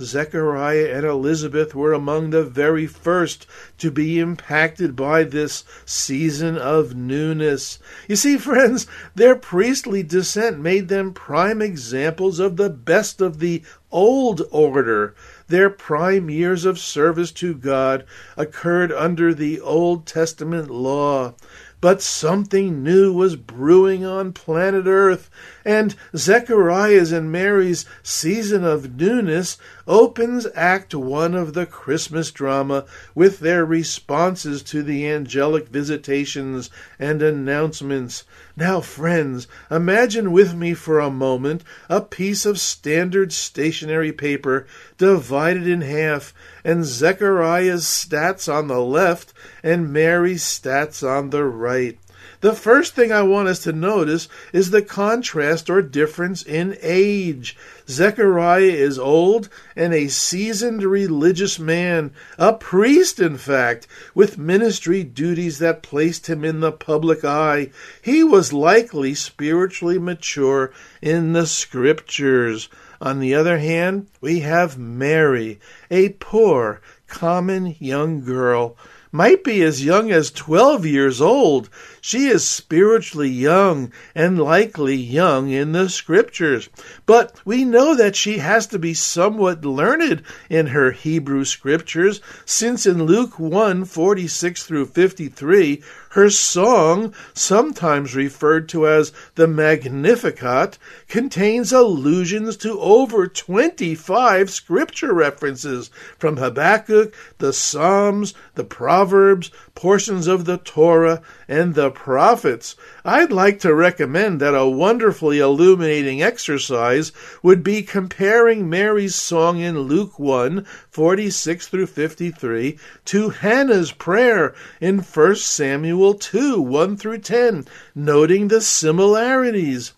Zechariah 0.00 0.90
and 0.94 1.04
Elizabeth 1.04 1.74
were 1.74 1.92
among 1.92 2.30
the 2.30 2.44
very 2.44 2.86
first 2.86 3.46
to 3.78 3.90
be 3.90 4.18
impacted 4.18 4.94
by 4.94 5.24
this 5.24 5.64
season 5.84 6.56
of 6.56 6.94
newness. 6.94 7.78
You 8.06 8.16
see, 8.16 8.36
friends, 8.38 8.86
their 9.14 9.34
priestly 9.34 10.02
descent 10.02 10.60
made 10.60 10.88
them 10.88 11.12
prime 11.12 11.60
examples 11.60 12.38
of 12.38 12.56
the 12.56 12.70
best 12.70 13.20
of 13.20 13.38
the 13.40 13.62
old 13.90 14.42
order. 14.50 15.14
Their 15.48 15.70
prime 15.70 16.28
years 16.28 16.64
of 16.64 16.78
service 16.78 17.32
to 17.32 17.54
God 17.54 18.04
occurred 18.36 18.92
under 18.92 19.32
the 19.32 19.60
Old 19.60 20.06
Testament 20.06 20.70
law. 20.70 21.34
But 21.80 22.02
something 22.02 22.82
new 22.82 23.12
was 23.12 23.36
brewing 23.36 24.04
on 24.04 24.32
planet 24.32 24.86
Earth, 24.86 25.30
and 25.64 25.94
Zechariah's 26.16 27.12
and 27.12 27.30
Mary's 27.30 27.86
season 28.02 28.64
of 28.64 28.96
newness 28.96 29.58
opens 29.88 30.46
Act 30.54 30.94
One 30.94 31.34
of 31.34 31.54
the 31.54 31.64
Christmas 31.66 32.30
drama 32.30 32.84
with 33.14 33.40
their 33.40 33.64
responses 33.64 34.62
to 34.64 34.82
the 34.82 35.08
angelic 35.08 35.68
visitations 35.68 36.68
and 36.98 37.22
announcements. 37.22 38.24
Now, 38.54 38.80
friends, 38.82 39.48
imagine 39.70 40.30
with 40.30 40.54
me 40.54 40.74
for 40.74 41.00
a 41.00 41.10
moment 41.10 41.64
a 41.88 42.02
piece 42.02 42.44
of 42.44 42.60
standard 42.60 43.32
stationery 43.32 44.12
paper 44.12 44.66
divided 44.98 45.66
in 45.66 45.80
half, 45.80 46.34
and 46.62 46.84
Zechariah's 46.84 47.84
stats 47.84 48.52
on 48.52 48.68
the 48.68 48.80
left 48.80 49.32
and 49.62 49.92
Mary's 49.92 50.42
stats 50.42 51.02
on 51.02 51.30
the 51.30 51.44
right. 51.44 51.98
The 52.40 52.52
first 52.52 52.94
thing 52.94 53.10
I 53.10 53.22
want 53.22 53.48
us 53.48 53.60
to 53.64 53.72
notice 53.72 54.28
is 54.52 54.70
the 54.70 54.82
contrast 54.82 55.68
or 55.68 55.82
difference 55.82 56.42
in 56.42 56.76
age. 56.82 57.56
Zechariah 57.88 58.62
is 58.62 58.98
old 58.98 59.48
and 59.74 59.92
a 59.92 60.08
seasoned 60.08 60.82
religious 60.82 61.58
man, 61.58 62.12
a 62.38 62.52
priest, 62.52 63.18
in 63.18 63.38
fact, 63.38 63.86
with 64.14 64.38
ministry 64.38 65.02
duties 65.02 65.58
that 65.58 65.82
placed 65.82 66.28
him 66.28 66.44
in 66.44 66.60
the 66.60 66.72
public 66.72 67.24
eye. 67.24 67.70
He 68.02 68.22
was 68.22 68.52
likely 68.52 69.14
spiritually 69.14 69.98
mature 69.98 70.72
in 71.02 71.32
the 71.32 71.46
scriptures. 71.46 72.68
On 73.00 73.20
the 73.20 73.34
other 73.34 73.58
hand, 73.58 74.08
we 74.20 74.40
have 74.40 74.76
Mary, 74.76 75.60
a 75.90 76.10
poor, 76.10 76.80
common 77.06 77.76
young 77.78 78.24
girl 78.24 78.76
might 79.10 79.44
be 79.44 79.62
as 79.62 79.84
young 79.84 80.10
as 80.10 80.30
12 80.30 80.84
years 80.86 81.20
old. 81.20 81.68
She 82.00 82.26
is 82.26 82.46
spiritually 82.46 83.28
young 83.28 83.92
and 84.14 84.38
likely 84.38 84.94
young 84.94 85.50
in 85.50 85.72
the 85.72 85.88
scriptures. 85.88 86.68
But 87.06 87.40
we 87.44 87.64
know 87.64 87.94
that 87.94 88.16
she 88.16 88.38
has 88.38 88.66
to 88.68 88.78
be 88.78 88.94
somewhat 88.94 89.64
learned 89.64 90.22
in 90.48 90.68
her 90.68 90.92
Hebrew 90.92 91.44
scriptures, 91.44 92.20
since 92.44 92.86
in 92.86 93.04
Luke 93.04 93.38
1 93.38 93.84
46 93.84 94.62
through 94.62 94.86
53, 94.86 95.82
her 96.12 96.30
song, 96.30 97.12
sometimes 97.34 98.16
referred 98.16 98.68
to 98.70 98.88
as 98.88 99.12
the 99.34 99.46
Magnificat, 99.46 100.78
contains 101.06 101.72
allusions 101.72 102.56
to 102.58 102.80
over 102.80 103.26
25 103.26 104.50
scripture 104.50 105.12
references 105.12 105.90
from 106.18 106.38
Habakkuk, 106.38 107.14
the 107.38 107.52
Psalms, 107.52 108.32
the 108.54 108.64
Proverbs, 108.98 109.52
portions 109.76 110.26
of 110.26 110.44
the 110.44 110.58
Torah, 110.58 111.22
and 111.46 111.76
the 111.76 111.88
prophets. 111.88 112.74
I'd 113.04 113.30
like 113.30 113.60
to 113.60 113.72
recommend 113.72 114.40
that 114.40 114.56
a 114.56 114.68
wonderfully 114.68 115.38
illuminating 115.38 116.20
exercise 116.20 117.12
would 117.40 117.62
be 117.62 117.84
comparing 117.84 118.68
Mary's 118.68 119.14
song 119.14 119.60
in 119.60 119.78
Luke 119.78 120.18
1 120.18 120.66
46 120.90 121.68
through 121.68 121.86
53 121.86 122.76
to 123.04 123.28
Hannah's 123.28 123.92
prayer 123.92 124.52
in 124.80 124.98
1 124.98 125.36
Samuel 125.36 126.14
2 126.14 126.60
1 126.60 126.96
through 126.96 127.18
10, 127.18 127.66
noting 127.94 128.48
the 128.48 128.60
similarities. 128.60 129.92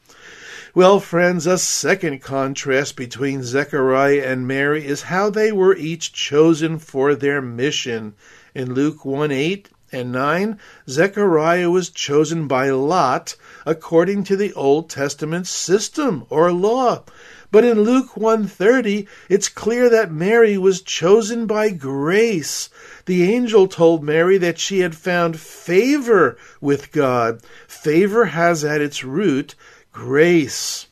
Well, 0.72 1.00
friends, 1.00 1.48
a 1.48 1.58
second 1.58 2.20
contrast 2.22 2.94
between 2.94 3.42
Zechariah 3.42 4.22
and 4.24 4.46
Mary 4.46 4.86
is 4.86 5.02
how 5.02 5.28
they 5.28 5.50
were 5.50 5.74
each 5.74 6.12
chosen 6.12 6.78
for 6.78 7.16
their 7.16 7.42
mission. 7.42 8.14
In 8.54 8.74
Luke 8.74 9.04
1 9.04 9.30
8 9.30 9.68
and 9.92 10.10
9, 10.12 10.58
Zechariah 10.88 11.70
was 11.70 11.88
chosen 11.88 12.48
by 12.48 12.70
Lot 12.70 13.36
according 13.64 14.24
to 14.24 14.36
the 14.36 14.52
Old 14.54 14.90
Testament 14.90 15.46
system 15.46 16.24
or 16.30 16.52
law. 16.52 17.04
But 17.52 17.64
in 17.64 17.82
Luke 17.82 18.16
1:30, 18.16 19.06
it's 19.28 19.48
clear 19.48 19.88
that 19.90 20.12
Mary 20.12 20.56
was 20.56 20.82
chosen 20.82 21.46
by 21.46 21.70
grace. 21.70 22.70
The 23.06 23.24
angel 23.24 23.66
told 23.66 24.04
Mary 24.04 24.38
that 24.38 24.58
she 24.58 24.80
had 24.80 24.94
found 24.94 25.38
favor 25.38 26.36
with 26.60 26.92
God. 26.92 27.40
Favor 27.66 28.26
has 28.26 28.64
at 28.64 28.80
its 28.80 29.02
root 29.02 29.54
grace. 29.92 30.86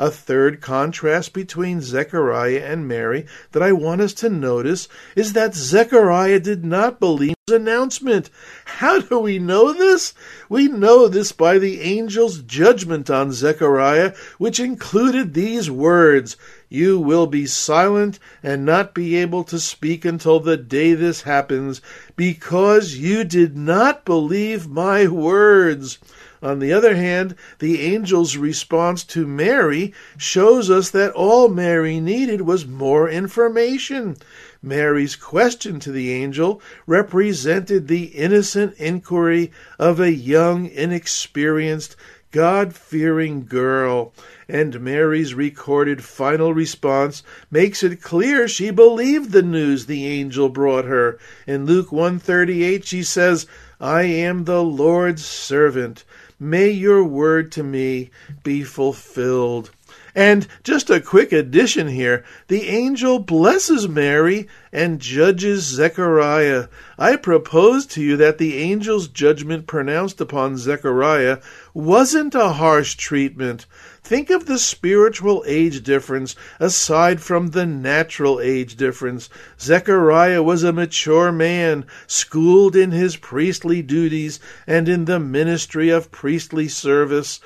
A 0.00 0.10
third 0.10 0.62
contrast 0.62 1.34
between 1.34 1.82
Zechariah 1.82 2.62
and 2.64 2.88
Mary 2.88 3.26
that 3.52 3.62
I 3.62 3.72
want 3.72 4.00
us 4.00 4.14
to 4.14 4.30
notice 4.30 4.88
is 5.14 5.34
that 5.34 5.54
Zechariah 5.54 6.40
did 6.40 6.64
not 6.64 6.98
believe 6.98 7.34
his 7.46 7.56
announcement. 7.56 8.30
How 8.64 9.00
do 9.00 9.18
we 9.18 9.38
know 9.38 9.74
this? 9.74 10.14
We 10.48 10.68
know 10.68 11.06
this 11.06 11.32
by 11.32 11.58
the 11.58 11.82
angel's 11.82 12.38
judgment 12.38 13.10
on 13.10 13.32
Zechariah, 13.32 14.14
which 14.38 14.58
included 14.58 15.34
these 15.34 15.70
words 15.70 16.38
You 16.70 16.98
will 16.98 17.26
be 17.26 17.44
silent 17.44 18.18
and 18.42 18.64
not 18.64 18.94
be 18.94 19.16
able 19.16 19.44
to 19.44 19.60
speak 19.60 20.06
until 20.06 20.40
the 20.40 20.56
day 20.56 20.94
this 20.94 21.22
happens, 21.22 21.82
because 22.16 22.96
you 22.96 23.22
did 23.22 23.54
not 23.54 24.06
believe 24.06 24.66
my 24.66 25.08
words. 25.08 25.98
On 26.42 26.58
the 26.58 26.72
other 26.72 26.96
hand, 26.96 27.34
the 27.58 27.94
angel's 27.94 28.36
response 28.36 29.04
to 29.04 29.26
Mary 29.26 29.92
shows 30.16 30.70
us 30.70 30.88
that 30.90 31.12
all 31.12 31.48
Mary 31.48 32.00
needed 32.00 32.40
was 32.40 32.66
more 32.66 33.10
information. 33.10 34.16
Mary's 34.62 35.16
question 35.16 35.78
to 35.80 35.92
the 35.92 36.10
angel 36.12 36.62
represented 36.86 37.88
the 37.88 38.04
innocent 38.04 38.74
inquiry 38.78 39.52
of 39.78 40.00
a 40.00 40.12
young, 40.12 40.66
inexperienced, 40.66 41.94
God 42.30 42.74
fearing 42.74 43.44
girl, 43.44 44.12
and 44.48 44.80
Mary's 44.80 45.34
recorded 45.34 46.04
final 46.04 46.54
response 46.54 47.22
makes 47.50 47.82
it 47.82 48.00
clear 48.00 48.46
she 48.46 48.70
believed 48.70 49.32
the 49.32 49.42
news 49.42 49.86
the 49.86 50.06
angel 50.06 50.48
brought 50.48 50.84
her. 50.84 51.18
In 51.46 51.66
Luke 51.66 51.90
138 51.90 52.84
she 52.86 53.02
says, 53.02 53.46
I 53.80 54.02
am 54.02 54.44
the 54.44 54.62
Lord's 54.62 55.24
servant. 55.24 56.04
May 56.42 56.70
your 56.70 57.04
word 57.04 57.52
to 57.52 57.62
me 57.62 58.10
be 58.42 58.64
fulfilled. 58.64 59.72
And 60.14 60.46
just 60.64 60.88
a 60.88 60.98
quick 60.98 61.32
addition 61.32 61.88
here 61.88 62.24
the 62.48 62.66
angel 62.68 63.18
blesses 63.18 63.86
Mary 63.86 64.48
and 64.72 65.00
judges 65.00 65.64
Zechariah. 65.64 66.68
I 66.98 67.16
propose 67.16 67.84
to 67.88 68.02
you 68.02 68.16
that 68.16 68.38
the 68.38 68.72
angel's 68.72 69.06
judgment 69.06 69.66
pronounced 69.66 70.18
upon 70.18 70.56
Zechariah 70.56 71.40
wasn't 71.74 72.34
a 72.34 72.54
harsh 72.54 72.94
treatment. 72.94 73.66
Think 74.10 74.30
of 74.30 74.46
the 74.46 74.58
spiritual 74.58 75.44
age 75.46 75.84
difference 75.84 76.34
aside 76.58 77.20
from 77.20 77.50
the 77.50 77.64
natural 77.64 78.40
age 78.40 78.74
difference. 78.74 79.30
Zechariah 79.60 80.42
was 80.42 80.64
a 80.64 80.72
mature 80.72 81.30
man, 81.30 81.84
schooled 82.08 82.74
in 82.74 82.90
his 82.90 83.14
priestly 83.14 83.82
duties 83.82 84.40
and 84.66 84.88
in 84.88 85.04
the 85.04 85.20
ministry 85.20 85.90
of 85.90 86.10
priestly 86.10 86.66
service 86.66 87.38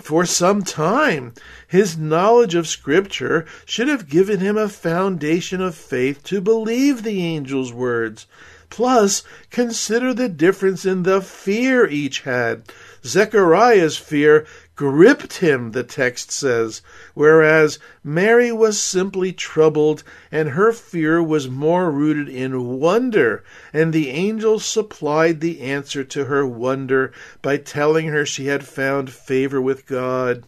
for 0.00 0.24
some 0.24 0.62
time. 0.62 1.32
His 1.66 1.98
knowledge 1.98 2.54
of 2.54 2.68
Scripture 2.68 3.44
should 3.64 3.88
have 3.88 4.08
given 4.08 4.38
him 4.38 4.56
a 4.56 4.68
foundation 4.68 5.60
of 5.60 5.74
faith 5.74 6.22
to 6.26 6.40
believe 6.40 7.02
the 7.02 7.22
angel's 7.22 7.72
words. 7.72 8.28
Plus, 8.74 9.22
consider 9.52 10.12
the 10.12 10.28
difference 10.28 10.84
in 10.84 11.04
the 11.04 11.20
fear 11.20 11.86
each 11.86 12.22
had. 12.22 12.64
Zechariah's 13.04 13.96
fear 13.96 14.44
gripped 14.74 15.34
him, 15.34 15.70
the 15.70 15.84
text 15.84 16.32
says, 16.32 16.82
whereas 17.14 17.78
Mary 18.02 18.50
was 18.50 18.80
simply 18.80 19.32
troubled, 19.32 20.02
and 20.32 20.48
her 20.48 20.72
fear 20.72 21.22
was 21.22 21.48
more 21.48 21.88
rooted 21.88 22.28
in 22.28 22.80
wonder, 22.80 23.44
and 23.72 23.92
the 23.92 24.10
angel 24.10 24.58
supplied 24.58 25.40
the 25.40 25.60
answer 25.60 26.02
to 26.02 26.24
her 26.24 26.44
wonder 26.44 27.12
by 27.42 27.56
telling 27.56 28.08
her 28.08 28.26
she 28.26 28.46
had 28.46 28.66
found 28.66 29.08
favor 29.08 29.60
with 29.60 29.86
God. 29.86 30.42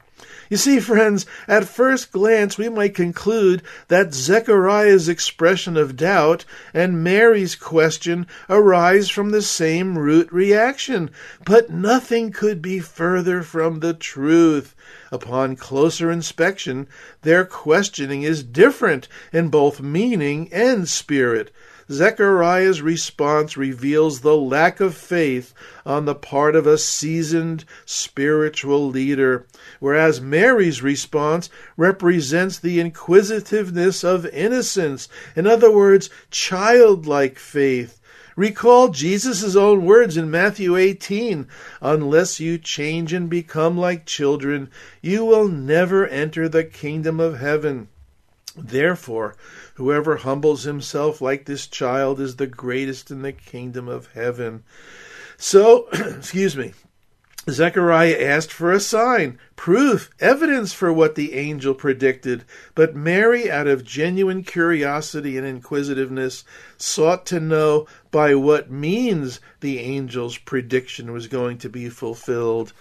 You 0.49 0.57
see, 0.57 0.79
friends, 0.79 1.27
at 1.49 1.65
first 1.65 2.13
glance 2.13 2.57
we 2.57 2.69
might 2.69 2.95
conclude 2.95 3.63
that 3.89 4.15
Zechariah's 4.15 5.09
expression 5.09 5.77
of 5.77 5.97
doubt 5.97 6.45
and 6.73 7.03
Mary's 7.03 7.57
question 7.57 8.29
arise 8.49 9.11
from 9.11 9.31
the 9.31 9.43
same 9.43 9.99
root 9.99 10.33
reaction, 10.33 11.11
but 11.45 11.71
nothing 11.71 12.31
could 12.31 12.63
be 12.63 12.79
further 12.79 13.43
from 13.43 13.81
the 13.81 13.95
truth. 13.95 14.77
Upon 15.11 15.57
closer 15.57 16.11
inspection, 16.13 16.87
their 17.23 17.45
questioning 17.45 18.23
is 18.23 18.45
different 18.45 19.09
in 19.33 19.49
both 19.49 19.81
meaning 19.81 20.49
and 20.53 20.89
spirit. 20.89 21.53
Zechariah's 21.91 22.83
response 22.83 23.57
reveals 23.57 24.21
the 24.21 24.37
lack 24.37 24.81
of 24.81 24.97
faith 24.97 25.55
on 25.85 26.05
the 26.05 26.17
part 26.17 26.57
of 26.57 26.67
a 26.67 26.79
seasoned 26.79 27.65
spiritual 27.85 28.89
leader, 28.89 29.47
whereas 29.79 30.21
Mary's 30.21 30.83
response 30.83 31.49
represents 31.77 32.59
the 32.59 32.81
inquisitiveness 32.81 34.03
of 34.03 34.27
innocence, 34.27 35.09
in 35.37 35.47
other 35.47 35.71
words, 35.71 36.11
childlike 36.29 37.39
faith. 37.39 38.01
Recall 38.35 38.89
Jesus' 38.89 39.55
own 39.57 39.85
words 39.85 40.17
in 40.17 40.31
Matthew 40.31 40.77
18 40.77 41.47
Unless 41.81 42.41
you 42.41 42.59
change 42.59 43.13
and 43.13 43.31
become 43.31 43.79
like 43.79 44.05
children, 44.07 44.71
you 45.01 45.25
will 45.25 45.49
never 45.49 46.07
enter 46.07 46.49
the 46.49 46.65
kingdom 46.65 47.21
of 47.21 47.39
heaven. 47.39 47.89
Therefore, 48.57 49.37
whoever 49.75 50.17
humbles 50.17 50.65
himself 50.65 51.21
like 51.21 51.45
this 51.45 51.67
child 51.67 52.21
is 52.21 52.37
the 52.37 52.47
greatest 52.47 53.11
in 53.11 53.23
the 53.23 53.33
kingdom 53.33 53.87
of 53.87 54.13
heaven. 54.13 54.65
So, 55.37 55.89
excuse 55.93 56.57
me, 56.57 56.73
Zechariah 57.49 58.17
asked 58.19 58.53
for 58.53 58.73
a 58.73 58.81
sign, 58.81 59.39
proof, 59.55 60.11
evidence 60.19 60.73
for 60.73 60.93
what 60.93 61.15
the 61.15 61.35
angel 61.35 61.75
predicted, 61.75 62.45
but 62.75 62.97
Mary, 62.97 63.49
out 63.49 63.69
of 63.69 63.85
genuine 63.85 64.43
curiosity 64.43 65.39
and 65.39 65.47
inquisitiveness, 65.47 66.43
sought 66.77 67.25
to 67.27 67.39
know 67.39 67.87
by 68.11 68.35
what 68.35 68.71
means 68.71 69.39
the 69.61 69.79
angel's 69.79 70.39
prediction 70.39 71.13
was 71.13 71.29
going 71.29 71.59
to 71.59 71.69
be 71.69 71.89
fulfilled. 71.89 72.73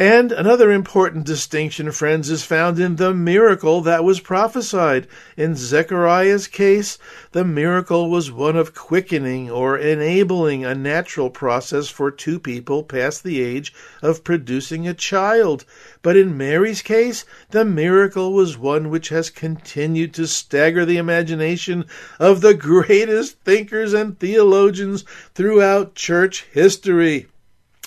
And 0.00 0.30
another 0.30 0.70
important 0.70 1.26
distinction, 1.26 1.90
friends, 1.90 2.30
is 2.30 2.44
found 2.44 2.78
in 2.78 2.94
the 2.94 3.12
miracle 3.12 3.80
that 3.80 4.04
was 4.04 4.20
prophesied. 4.20 5.08
In 5.36 5.56
Zechariah's 5.56 6.46
case, 6.46 6.98
the 7.32 7.44
miracle 7.44 8.08
was 8.08 8.30
one 8.30 8.54
of 8.54 8.76
quickening 8.76 9.50
or 9.50 9.76
enabling 9.76 10.64
a 10.64 10.72
natural 10.72 11.30
process 11.30 11.88
for 11.88 12.12
two 12.12 12.38
people 12.38 12.84
past 12.84 13.24
the 13.24 13.42
age 13.42 13.74
of 14.00 14.22
producing 14.22 14.86
a 14.86 14.94
child. 14.94 15.64
But 16.00 16.16
in 16.16 16.38
Mary's 16.38 16.80
case, 16.80 17.24
the 17.50 17.64
miracle 17.64 18.32
was 18.32 18.56
one 18.56 18.90
which 18.90 19.08
has 19.08 19.30
continued 19.30 20.14
to 20.14 20.28
stagger 20.28 20.84
the 20.84 20.98
imagination 20.98 21.86
of 22.20 22.40
the 22.40 22.54
greatest 22.54 23.40
thinkers 23.40 23.94
and 23.94 24.16
theologians 24.16 25.04
throughout 25.34 25.96
church 25.96 26.46
history 26.52 27.26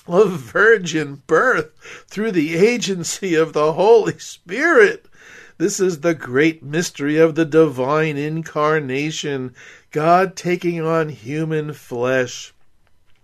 a 0.07 0.25
virgin 0.25 1.21
birth 1.27 1.71
through 2.07 2.31
the 2.31 2.55
agency 2.55 3.35
of 3.35 3.53
the 3.53 3.73
Holy 3.73 4.17
Spirit. 4.19 5.05
This 5.57 5.79
is 5.79 5.99
the 5.99 6.15
great 6.15 6.63
mystery 6.63 7.17
of 7.17 7.35
the 7.35 7.45
divine 7.45 8.17
incarnation, 8.17 9.53
God 9.91 10.35
taking 10.35 10.81
on 10.81 11.09
human 11.09 11.73
flesh. 11.73 12.53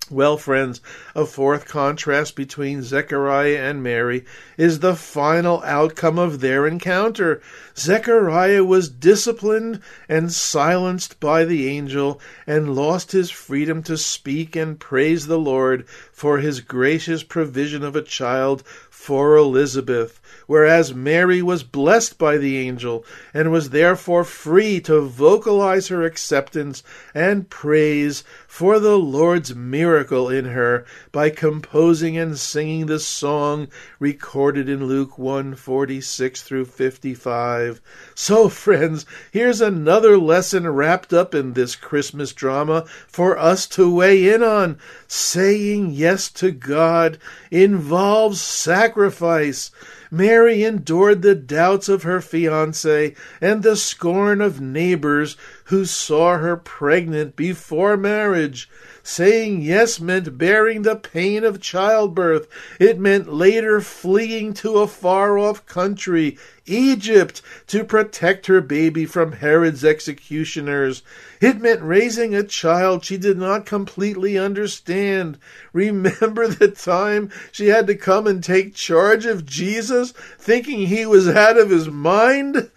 Well, 0.10 0.38
friends, 0.38 0.80
a 1.16 1.26
fourth 1.26 1.66
contrast 1.66 2.38
between 2.38 2.82
Zechariah 2.82 3.58
and 3.58 3.84
Mary 3.84 4.24
is 4.58 4.80
the 4.80 4.96
final 4.96 5.62
outcome 5.64 6.18
of 6.18 6.40
their 6.40 6.66
encounter. 6.66 7.42
Zechariah 7.78 8.64
was 8.64 8.88
disciplined 8.88 9.82
and 10.08 10.32
silenced 10.32 11.20
by 11.20 11.44
the 11.44 11.68
angel 11.68 12.22
and 12.46 12.74
lost 12.74 13.12
his 13.12 13.30
freedom 13.30 13.84
to 13.84 13.98
speak 13.98 14.56
and 14.56 14.80
praise 14.80 15.28
the 15.28 15.38
Lord 15.38 15.86
for 16.14 16.38
his 16.38 16.62
gracious 16.62 17.24
provision 17.24 17.84
of 17.84 17.98
a 17.98 18.02
child 18.02 18.64
for 18.98 19.38
Elizabeth 19.38 20.20
whereas 20.48 20.94
Mary 20.94 21.42
was 21.42 21.62
blessed 21.62 22.18
by 22.18 22.38
the 22.38 22.58
angel 22.58 23.06
and 23.34 23.52
was 23.52 23.70
therefore 23.70 24.24
free 24.24 24.80
to 24.80 25.02
vocalize 25.02 25.90
her 25.90 26.04
acceptance 26.04 26.82
and 27.14 27.50
praise 27.50 28.24
for 28.48 28.80
the 28.80 28.98
Lord's 28.98 29.54
miracle 29.54 30.30
in 30.30 30.46
her 30.46 30.86
by 31.12 31.30
composing 31.30 32.18
and 32.18 32.40
singing 32.40 32.88
the 32.88 33.00
song 33.00 33.68
recorded 34.00 34.68
in 34.68 34.86
Luke 34.86 35.18
146 35.18 36.42
through 36.42 36.66
55. 36.66 37.82
So, 38.20 38.50
friends, 38.50 39.06
here's 39.32 39.62
another 39.62 40.18
lesson 40.18 40.68
wrapped 40.68 41.14
up 41.14 41.36
in 41.36 41.54
this 41.54 41.76
Christmas 41.76 42.34
drama 42.34 42.86
for 43.08 43.38
us 43.38 43.68
to 43.68 43.94
weigh 43.94 44.34
in 44.34 44.42
on. 44.42 44.80
Saying 45.08 45.92
yes 45.92 46.28
to 46.32 46.50
God 46.50 47.20
involves 47.52 48.42
sacrifice. 48.42 49.70
Mary 50.10 50.64
endured 50.64 51.22
the 51.22 51.36
doubts 51.36 51.90
of 51.90 52.02
her 52.02 52.20
fiance 52.20 53.14
and 53.40 53.62
the 53.62 53.76
scorn 53.76 54.42
of 54.42 54.60
neighbors 54.60 55.38
who 55.66 55.86
saw 55.86 56.40
her 56.40 56.58
pregnant 56.58 57.36
before 57.36 57.96
marriage. 57.98 58.68
Saying 59.10 59.62
yes 59.62 60.02
meant 60.02 60.38
bearing 60.38 60.82
the 60.82 60.98
pain 60.98 61.46
of 61.46 61.62
childbirth. 61.62 62.46
It 62.78 63.00
meant 63.00 63.32
later 63.32 63.80
fleeing 63.80 64.54
to 64.56 64.80
a 64.80 64.88
far 64.88 65.40
off 65.40 65.66
country, 65.66 66.38
Egypt, 66.66 67.42
to 67.68 67.86
protect 67.86 68.48
her 68.48 68.60
baby 68.60 69.06
from 69.06 69.32
Herod's 69.32 69.86
executioners. 69.86 71.04
It 71.40 71.62
meant 71.62 71.82
raising 71.84 72.36
a 72.36 72.44
child 72.44 73.06
she 73.06 73.16
did 73.16 73.38
not 73.38 73.66
completely 73.66 74.38
understand. 74.38 75.38
Remember 75.72 76.46
the 76.50 76.68
time 76.68 77.30
she 77.50 77.68
had 77.68 77.88
to 77.88 77.96
come 77.96 78.28
and 78.28 78.44
take 78.44 78.76
charge 78.76 79.26
of 79.26 79.46
Jesus, 79.46 80.12
thinking 80.38 80.88
he 80.88 81.06
was 81.06 81.30
out 81.30 81.58
of 81.58 81.70
his 81.70 81.88
mind? 81.88 82.70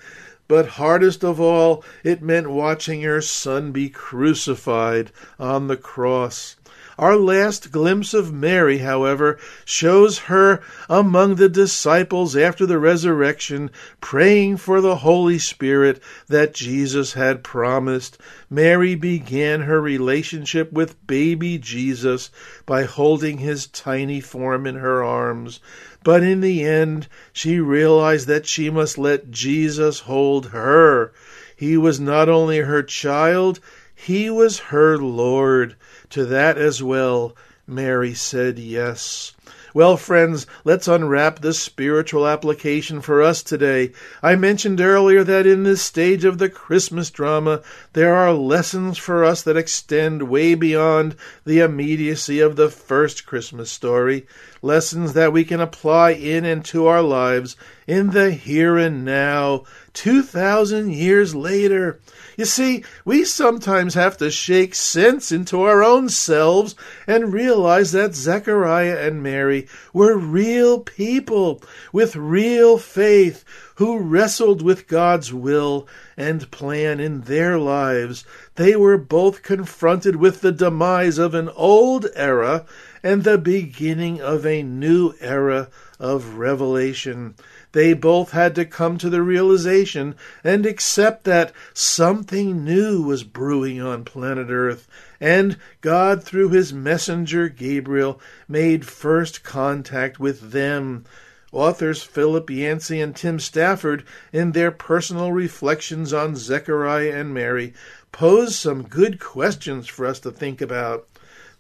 But 0.51 0.67
hardest 0.67 1.23
of 1.23 1.41
all, 1.41 1.85
it 2.03 2.23
meant 2.23 2.51
watching 2.51 3.03
her 3.03 3.21
son 3.21 3.71
be 3.71 3.89
crucified 3.89 5.13
on 5.39 5.69
the 5.69 5.77
cross. 5.77 6.57
Our 7.01 7.17
last 7.17 7.73
glimpse 7.73 8.13
of 8.13 8.31
Mary, 8.31 8.77
however, 8.77 9.39
shows 9.65 10.19
her 10.29 10.61
among 10.87 11.37
the 11.37 11.49
disciples 11.49 12.37
after 12.37 12.67
the 12.67 12.79
resurrection, 12.79 13.71
praying 14.03 14.59
for 14.59 14.83
the 14.83 14.97
Holy 14.97 15.39
Spirit 15.39 16.03
that 16.29 16.53
Jesus 16.53 17.15
had 17.15 17.43
promised. 17.43 18.19
Mary 18.51 18.95
began 18.95 19.63
her 19.63 19.81
relationship 19.81 20.71
with 20.75 21.07
baby 21.07 21.57
Jesus 21.57 22.29
by 22.67 22.83
holding 22.83 23.39
his 23.39 23.67
tiny 23.67 24.21
form 24.21 24.67
in 24.67 24.75
her 24.75 25.03
arms. 25.03 25.61
But 26.05 26.23
in 26.23 26.43
the 26.43 26.63
end, 26.63 27.09
she 27.33 27.61
realized 27.61 28.27
that 28.27 28.45
she 28.45 28.69
must 28.69 28.99
let 28.99 29.31
Jesus 29.31 30.01
hold 30.01 30.49
her. 30.49 31.15
He 31.57 31.79
was 31.79 31.99
not 31.99 32.29
only 32.29 32.59
her 32.59 32.83
child, 32.83 33.59
he 34.03 34.31
was 34.31 34.59
her 34.59 34.97
Lord. 34.97 35.77
To 36.11 36.25
that 36.25 36.57
as 36.57 36.83
well, 36.83 37.37
Mary 37.67 38.15
said 38.15 38.59
yes. 38.59 39.33
Well, 39.73 39.97
friends, 39.97 40.49
let's 40.65 40.89
unwrap 40.89 41.41
the 41.41 41.55
spiritual 41.55 42.27
application 42.27 43.01
for 43.03 43.23
us 43.23 43.43
today. 43.45 43.93
I 44.21 44.35
mentioned 44.35 44.81
earlier 44.81 45.23
that 45.23 45.47
in 45.47 45.63
this 45.63 45.81
stage 45.81 46.25
of 46.25 46.39
the 46.39 46.49
Christmas 46.49 47.09
drama, 47.11 47.63
there 47.93 48.13
are 48.13 48.33
lessons 48.33 48.99
for 48.99 49.25
us 49.25 49.43
that 49.43 49.57
extend 49.57 50.23
way 50.23 50.57
beyond 50.57 51.15
the 51.45 51.61
immediacy 51.61 52.41
of 52.41 52.57
the 52.57 52.69
first 52.69 53.27
Christmas 53.27 53.71
story. 53.71 54.27
Lessons 54.61 55.13
that 55.13 55.33
we 55.33 55.45
can 55.45 55.61
apply 55.61 56.13
in 56.13 56.45
and 56.45 56.65
to 56.65 56.87
our 56.87 57.03
lives 57.03 57.57
in 57.87 58.11
the 58.11 58.33
here 58.33 58.77
and 58.77 59.05
now, 59.05 59.63
2,000 59.93 60.91
years 60.91 61.33
later. 61.35 62.01
You 62.37 62.45
see, 62.45 62.85
we 63.05 63.25
sometimes 63.25 63.95
have 63.95 64.17
to 64.19 64.31
shake 64.31 64.75
sense 64.75 65.33
into 65.33 65.63
our 65.63 65.83
own 65.83 66.09
selves 66.09 66.75
and 67.07 67.33
realize 67.33 67.93
that 67.93 68.15
Zechariah 68.15 68.99
and 68.99 69.23
Mary 69.23 69.69
were 69.93 70.17
real 70.17 70.81
people 70.81 71.63
with 71.93 72.17
real 72.17 72.79
faith 72.79 73.45
who 73.77 73.99
wrestled 73.99 74.63
with 74.63 74.87
God's 74.87 75.33
will 75.33 75.89
and 76.17 76.51
plan 76.51 77.01
in 77.01 77.23
their 77.23 77.59
lives. 77.59 78.25
They 78.57 78.77
were 78.77 78.99
both 78.99 79.43
confronted 79.43 80.17
with 80.17 80.41
the 80.41 80.53
demise 80.53 81.19
of 81.19 81.35
an 81.35 81.49
old 81.51 82.07
era 82.15 82.67
and 83.03 83.25
the 83.25 83.39
beginning 83.39 84.21
of 84.21 84.45
a 84.45 84.63
new 84.63 85.15
era 85.21 85.69
of 86.01 86.39
revelation. 86.39 87.35
They 87.73 87.93
both 87.93 88.31
had 88.31 88.55
to 88.57 88.65
come 88.65 88.97
to 88.99 89.11
the 89.11 89.23
realization 89.23 90.17
and 90.43 90.65
accept 90.65 91.25
that 91.25 91.53
something 91.75 92.65
new 92.65 93.03
was 93.03 93.23
brewing 93.23 93.81
on 93.81 94.05
planet 94.05 94.49
Earth, 94.51 94.89
and 95.21 95.59
God, 95.83 96.25
through 96.25 96.49
his 96.49 96.73
messenger 96.73 97.49
Gabriel, 97.49 98.19
made 98.49 98.87
first 98.87 99.45
contact 99.45 100.19
with 100.19 100.53
them. 100.53 101.05
Authors 101.53 102.03
Philip 102.03 102.49
Yancey 102.49 103.01
and 103.01 103.15
Tim 103.15 103.39
Stafford, 103.39 104.05
in 104.33 104.53
their 104.53 104.71
personal 104.71 105.33
reflections 105.33 106.13
on 106.13 106.37
Zechariah 106.37 107.13
and 107.13 107.35
Mary, 107.35 107.75
pose 108.13 108.57
some 108.57 108.85
good 108.85 109.21
questions 109.21 109.87
for 109.87 110.07
us 110.07 110.21
to 110.21 110.31
think 110.31 110.61
about. 110.61 111.07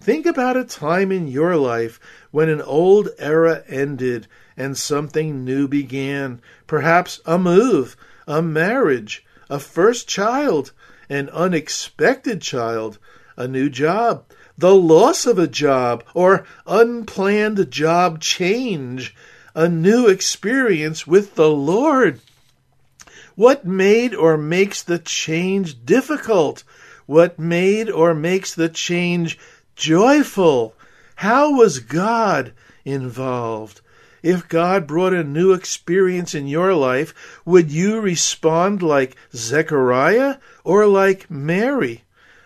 Think 0.01 0.25
about 0.25 0.57
a 0.57 0.65
time 0.65 1.13
in 1.13 1.29
your 1.29 1.57
life 1.57 2.01
when 2.31 2.49
an 2.49 2.63
old 2.63 3.11
era 3.19 3.63
ended 3.69 4.27
and 4.57 4.75
something 4.77 5.45
new 5.45 5.69
began. 5.69 6.41
Perhaps 6.67 7.21
a 7.27 7.39
move, 7.39 7.99
a 8.27 8.41
marriage, 8.41 9.27
a 9.51 9.59
first 9.59 10.09
child, 10.09 10.73
an 11.11 11.29
unexpected 11.29 12.41
child, 12.41 12.99
a 13.37 13.47
new 13.47 13.69
job, 13.69 14.25
the 14.57 14.75
loss 14.75 15.27
of 15.27 15.39
a 15.39 15.47
job, 15.47 16.03
or 16.15 16.47
unplanned 16.67 17.71
job 17.71 18.21
change, 18.21 19.15
a 19.55 19.69
new 19.69 20.07
experience 20.07 21.07
with 21.07 21.35
the 21.35 21.51
Lord. 21.51 22.21
What 23.35 23.67
made 23.67 24.15
or 24.15 24.39
makes 24.39 24.83
the 24.83 24.99
change 24.99 25.85
difficult? 25.85 26.65
What 27.05 27.39
made 27.39 27.91
or 27.91 28.15
makes 28.15 28.55
the 28.55 28.69
change 28.69 29.39
joyful. 29.81 30.75
How 31.17 31.55
was 31.57 31.79
God 31.79 32.53
involved? 32.85 33.81
If 34.23 34.47
God 34.47 34.87
brought 34.87 35.15
a 35.15 35.25
new 35.25 35.55
experience 35.55 36.35
in 36.35 36.47
your 36.47 36.75
life, 36.75 37.15
would 37.47 37.73
you 37.73 37.99
respond 37.99 38.83
like 38.83 39.17
Zechariah 39.35 40.37
or 40.65 40.87
like 40.87 41.31
Mary? 41.31 42.05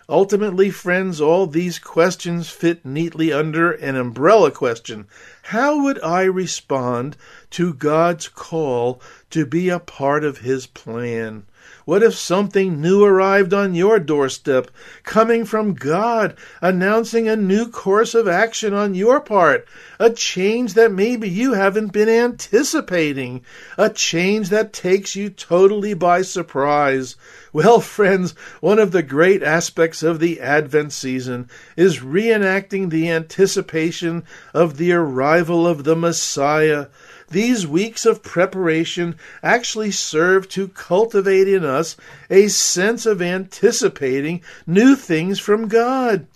Ultimately, 0.09 0.71
friends, 0.71 1.21
all 1.21 1.49
these 1.49 1.81
questions 1.81 2.51
fit 2.51 2.85
neatly 2.85 3.33
under 3.33 3.73
an 3.73 3.97
umbrella 3.97 4.53
question. 4.53 5.09
How 5.43 5.83
would 5.83 6.01
I 6.05 6.23
respond 6.23 7.17
to 7.51 7.75
God's 7.75 8.29
call 8.29 9.03
to 9.31 9.45
be 9.45 9.71
a 9.71 9.81
part 9.81 10.23
of 10.23 10.39
His 10.39 10.69
plan? 10.69 11.47
What 11.85 12.03
if 12.03 12.15
something 12.15 12.81
new 12.81 13.05
arrived 13.05 13.53
on 13.53 13.75
your 13.75 13.99
doorstep, 13.99 14.71
coming 15.03 15.45
from 15.45 15.75
God, 15.75 16.35
announcing 16.63 17.29
a 17.29 17.37
new 17.37 17.69
course 17.69 18.15
of 18.15 18.27
action 18.27 18.73
on 18.73 18.95
your 18.95 19.21
part, 19.21 19.69
a 20.01 20.09
change 20.09 20.73
that 20.75 20.93
maybe 20.93 21.29
you 21.29 21.53
haven't 21.53 21.93
been 21.93 22.09
anticipating, 22.09 23.43
a 23.77 23.91
change 23.91 24.49
that 24.49 24.73
takes 24.73 25.15
you 25.15 25.29
totally 25.29 25.93
by 25.93 26.23
surprise? 26.23 27.17
Well, 27.55 27.79
friends, 27.79 28.35
one 28.61 28.81
of 28.81 28.91
the 28.91 29.05
great 29.05 29.41
aspects 29.41 30.03
of 30.03 30.19
the 30.19 30.41
Advent 30.41 30.93
season 30.93 31.49
is 31.77 32.01
reenacting 32.01 32.91
the 32.91 33.09
anticipation 33.09 34.25
of 34.53 34.77
the 34.77 34.91
arrival 34.91 35.65
of 35.65 35.85
the 35.85 35.95
Messiah. 35.95 36.89
These 37.31 37.65
weeks 37.65 38.05
of 38.07 38.25
preparation 38.25 39.15
actually 39.41 39.93
serve 39.93 40.49
to 40.49 40.67
cultivate 40.67 41.47
in 41.47 41.65
us 41.65 41.97
a 42.29 42.49
sense 42.49 43.07
of 43.07 43.23
anticipating 43.23 44.43
new 44.67 44.97
things 44.97 45.39
from 45.39 45.69
God 45.69 46.27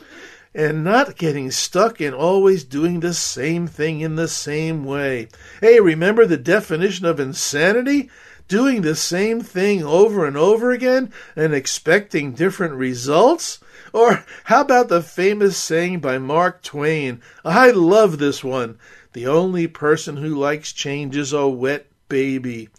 and 0.54 0.85
not 0.85 1.16
getting 1.16 1.50
stuck 1.50 2.00
in 2.00 2.14
always 2.14 2.62
doing 2.62 3.00
the 3.00 3.12
same 3.12 3.66
thing 3.66 4.02
in 4.02 4.14
the 4.14 4.28
same 4.28 4.85
way. 4.85 5.26
Hey, 5.61 5.81
remember 5.81 6.26
the 6.26 6.37
definition 6.37 7.07
of 7.07 7.18
insanity? 7.18 8.09
Doing 8.48 8.80
the 8.80 8.96
same 8.96 9.42
thing 9.42 9.82
over 9.84 10.24
and 10.26 10.37
over 10.37 10.70
again 10.70 11.12
and 11.37 11.52
expecting 11.52 12.32
different 12.32 12.74
results? 12.74 13.61
Or 13.92 14.24
how 14.44 14.62
about 14.62 14.88
the 14.88 15.02
famous 15.02 15.58
saying 15.58 16.00
by 16.00 16.16
Mark 16.16 16.62
Twain? 16.62 17.20
I 17.44 17.70
love 17.70 18.18
this 18.18 18.42
one. 18.42 18.78
The 19.12 19.26
only 19.26 19.66
person 19.66 20.16
who 20.16 20.34
likes 20.34 20.72
change 20.72 21.14
is 21.14 21.34
a 21.34 21.46
wet 21.46 21.87
baby. 22.08 22.70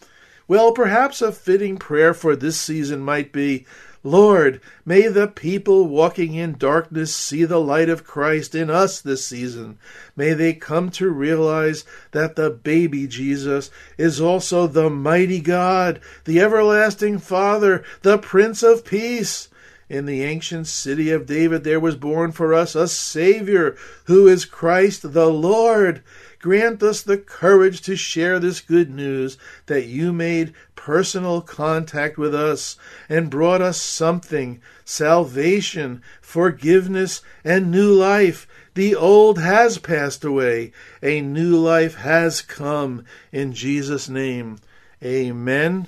Well, 0.47 0.71
perhaps 0.71 1.21
a 1.21 1.31
fitting 1.31 1.77
prayer 1.77 2.15
for 2.15 2.35
this 2.35 2.59
season 2.59 3.01
might 3.01 3.31
be 3.31 3.67
Lord, 4.03 4.61
may 4.85 5.07
the 5.07 5.27
people 5.27 5.89
walking 5.89 6.33
in 6.33 6.57
darkness 6.57 7.13
see 7.13 7.43
the 7.43 7.59
light 7.59 7.89
of 7.89 8.05
Christ 8.05 8.55
in 8.55 8.69
us 8.69 9.01
this 9.01 9.25
season. 9.25 9.77
May 10.15 10.33
they 10.33 10.53
come 10.53 10.89
to 10.91 11.09
realize 11.09 11.83
that 12.11 12.37
the 12.37 12.49
baby 12.49 13.07
Jesus 13.07 13.69
is 13.97 14.21
also 14.21 14.67
the 14.67 14.89
mighty 14.89 15.41
God, 15.41 15.99
the 16.23 16.39
everlasting 16.39 17.17
Father, 17.17 17.83
the 18.01 18.17
Prince 18.17 18.63
of 18.63 18.85
Peace. 18.85 19.49
In 19.89 20.05
the 20.05 20.21
ancient 20.21 20.67
city 20.67 21.09
of 21.11 21.25
David 21.25 21.63
there 21.63 21.79
was 21.79 21.95
born 21.95 22.31
for 22.31 22.53
us 22.53 22.75
a 22.75 22.87
Savior, 22.87 23.75
who 24.05 24.27
is 24.27 24.45
Christ 24.45 25.13
the 25.13 25.27
Lord. 25.27 26.03
Grant 26.39 26.83
us 26.83 27.01
the 27.01 27.17
courage 27.17 27.81
to 27.81 27.95
share 27.95 28.39
this 28.39 28.61
good 28.61 28.91
news 28.91 29.37
that 29.65 29.87
you 29.87 30.13
made 30.13 30.53
personal 30.75 31.41
contact 31.41 32.17
with 32.17 32.35
us 32.35 32.77
and 33.09 33.31
brought 33.31 33.61
us 33.61 33.81
something 33.81 34.61
salvation, 34.85 36.03
forgiveness, 36.21 37.21
and 37.43 37.71
new 37.71 37.91
life. 37.91 38.47
The 38.75 38.95
old 38.95 39.39
has 39.39 39.79
passed 39.79 40.23
away, 40.23 40.71
a 41.01 41.19
new 41.19 41.57
life 41.57 41.95
has 41.95 42.41
come. 42.41 43.05
In 43.31 43.53
Jesus' 43.53 44.07
name, 44.07 44.59
amen. 45.03 45.87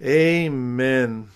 Amen. 0.00 1.30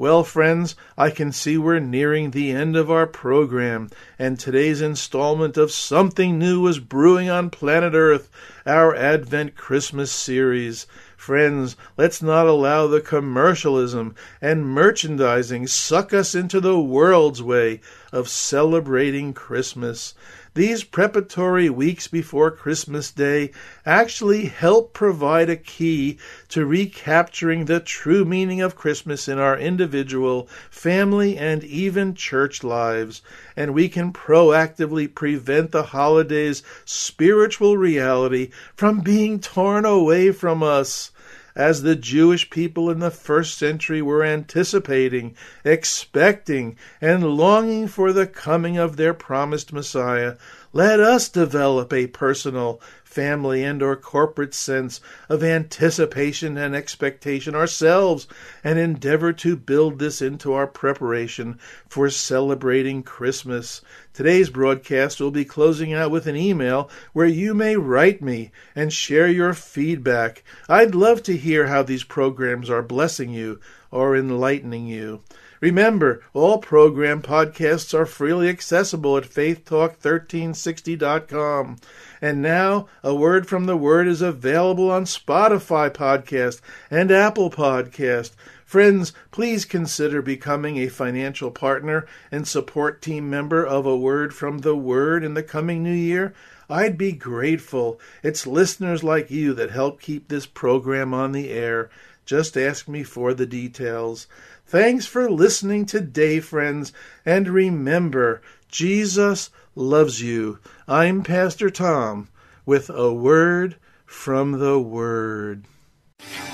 Well, 0.00 0.22
friends, 0.22 0.76
I 0.96 1.10
can 1.10 1.32
see 1.32 1.58
we're 1.58 1.80
nearing 1.80 2.30
the 2.30 2.52
end 2.52 2.76
of 2.76 2.88
our 2.88 3.04
program, 3.04 3.90
and 4.16 4.38
today's 4.38 4.80
installment 4.80 5.56
of 5.56 5.72
Something 5.72 6.38
New 6.38 6.64
is 6.68 6.78
Brewing 6.78 7.28
on 7.28 7.50
Planet 7.50 7.94
Earth, 7.94 8.30
our 8.64 8.94
Advent 8.94 9.56
Christmas 9.56 10.12
series. 10.12 10.86
Friends, 11.16 11.74
let's 11.96 12.22
not 12.22 12.46
allow 12.46 12.86
the 12.86 13.00
commercialism 13.00 14.14
and 14.40 14.68
merchandising 14.68 15.66
suck 15.66 16.14
us 16.14 16.32
into 16.32 16.60
the 16.60 16.78
world's 16.78 17.42
way 17.42 17.80
of 18.12 18.28
celebrating 18.28 19.32
Christmas. 19.32 20.14
These 20.58 20.82
preparatory 20.82 21.70
weeks 21.70 22.08
before 22.08 22.50
Christmas 22.50 23.12
Day 23.12 23.52
actually 23.86 24.46
help 24.46 24.92
provide 24.92 25.48
a 25.48 25.54
key 25.54 26.18
to 26.48 26.66
recapturing 26.66 27.66
the 27.66 27.78
true 27.78 28.24
meaning 28.24 28.60
of 28.60 28.74
Christmas 28.74 29.28
in 29.28 29.38
our 29.38 29.56
individual, 29.56 30.48
family, 30.68 31.38
and 31.38 31.62
even 31.62 32.16
church 32.16 32.64
lives, 32.64 33.22
and 33.56 33.72
we 33.72 33.88
can 33.88 34.12
proactively 34.12 35.06
prevent 35.14 35.70
the 35.70 35.84
holiday's 35.84 36.64
spiritual 36.84 37.76
reality 37.76 38.50
from 38.74 38.98
being 38.98 39.38
torn 39.38 39.84
away 39.84 40.32
from 40.32 40.64
us 40.64 41.12
as 41.58 41.82
the 41.82 41.96
Jewish 41.96 42.48
people 42.48 42.88
in 42.88 43.00
the 43.00 43.10
first 43.10 43.58
century 43.58 44.00
were 44.00 44.22
anticipating, 44.22 45.34
expecting, 45.64 46.76
and 47.00 47.36
longing 47.36 47.88
for 47.88 48.12
the 48.12 48.28
coming 48.28 48.78
of 48.78 48.96
their 48.96 49.12
promised 49.12 49.72
Messiah, 49.72 50.36
let 50.72 51.00
us 51.00 51.28
develop 51.28 51.92
a 51.92 52.06
personal, 52.08 52.80
family 53.08 53.64
and 53.64 53.82
or 53.82 53.96
corporate 53.96 54.52
sense 54.52 55.00
of 55.28 55.42
anticipation 55.42 56.58
and 56.58 56.76
expectation 56.76 57.54
ourselves 57.54 58.28
and 58.62 58.78
endeavor 58.78 59.32
to 59.32 59.56
build 59.56 59.98
this 59.98 60.20
into 60.20 60.52
our 60.52 60.66
preparation 60.66 61.58
for 61.88 62.10
celebrating 62.10 63.02
Christmas. 63.02 63.80
Today's 64.12 64.50
broadcast 64.50 65.20
will 65.20 65.30
be 65.30 65.44
closing 65.44 65.94
out 65.94 66.10
with 66.10 66.26
an 66.26 66.36
email 66.36 66.90
where 67.14 67.26
you 67.26 67.54
may 67.54 67.76
write 67.76 68.20
me 68.20 68.52
and 68.76 68.92
share 68.92 69.28
your 69.28 69.54
feedback. 69.54 70.44
I'd 70.68 70.94
love 70.94 71.22
to 71.24 71.36
hear 71.36 71.66
how 71.66 71.82
these 71.82 72.04
programs 72.04 72.68
are 72.68 72.82
blessing 72.82 73.30
you 73.30 73.58
or 73.90 74.16
enlightening 74.16 74.86
you. 74.86 75.22
Remember, 75.60 76.22
all 76.32 76.58
program 76.58 77.22
podcasts 77.22 77.92
are 77.92 78.06
freely 78.06 78.48
accessible 78.48 79.16
at 79.16 79.24
faithtalk1360.com. 79.24 81.78
And 82.20 82.42
now, 82.42 82.88
a 83.02 83.14
word 83.14 83.48
from 83.48 83.66
the 83.66 83.76
Word 83.76 84.08
is 84.08 84.22
available 84.22 84.90
on 84.90 85.04
Spotify 85.04 85.90
podcast 85.90 86.60
and 86.90 87.10
Apple 87.10 87.50
podcast. 87.50 88.36
Friends, 88.64 89.12
please 89.30 89.64
consider 89.64 90.20
becoming 90.20 90.76
a 90.76 90.88
financial 90.88 91.50
partner 91.50 92.06
and 92.30 92.46
support 92.46 93.00
team 93.00 93.30
member 93.30 93.64
of 93.64 93.86
A 93.86 93.96
Word 93.96 94.34
from 94.34 94.58
the 94.58 94.76
Word 94.76 95.24
in 95.24 95.32
the 95.34 95.42
coming 95.42 95.82
new 95.82 95.90
year. 95.90 96.34
I'd 96.68 96.98
be 96.98 97.12
grateful. 97.12 97.98
It's 98.22 98.46
listeners 98.46 99.02
like 99.02 99.30
you 99.30 99.54
that 99.54 99.70
help 99.70 100.02
keep 100.02 100.28
this 100.28 100.44
program 100.44 101.14
on 101.14 101.32
the 101.32 101.48
air. 101.48 101.88
Just 102.26 102.58
ask 102.58 102.86
me 102.86 103.04
for 103.04 103.32
the 103.32 103.46
details. 103.46 104.26
Thanks 104.68 105.06
for 105.06 105.30
listening 105.30 105.86
today, 105.86 106.40
friends, 106.40 106.92
and 107.24 107.48
remember, 107.48 108.42
Jesus 108.68 109.48
loves 109.74 110.20
you. 110.20 110.58
I'm 110.86 111.22
Pastor 111.22 111.70
Tom 111.70 112.28
with 112.66 112.90
a 112.90 113.10
word 113.10 113.76
from 114.04 114.58
the 114.58 114.78
Word. 114.78 115.64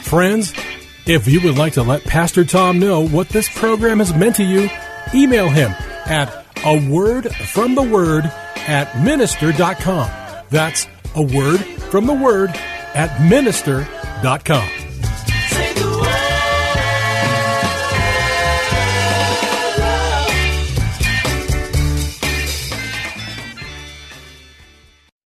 Friends, 0.03 0.55
if 1.07 1.27
you 1.27 1.41
would 1.41 1.59
like 1.59 1.73
to 1.73 1.83
let 1.83 2.05
Pastor 2.05 2.45
Tom 2.45 2.79
know 2.79 3.05
what 3.05 3.31
this 3.31 3.49
program 3.49 3.99
has 3.99 4.15
meant 4.15 4.37
to 4.37 4.45
you, 4.45 4.71
email 5.13 5.51
him 5.51 5.73
at 6.07 6.47
a 6.65 6.89
word 6.89 7.35
from 7.35 7.75
the 7.75 7.83
word 7.83 8.27
at 8.69 8.97
minister.com. 9.03 10.09
That's 10.51 10.87
a 11.17 11.23
word 11.23 11.59
from 11.59 12.07
the 12.07 12.15
word 12.15 12.51
at 12.95 13.21
minister.com. 13.29 14.84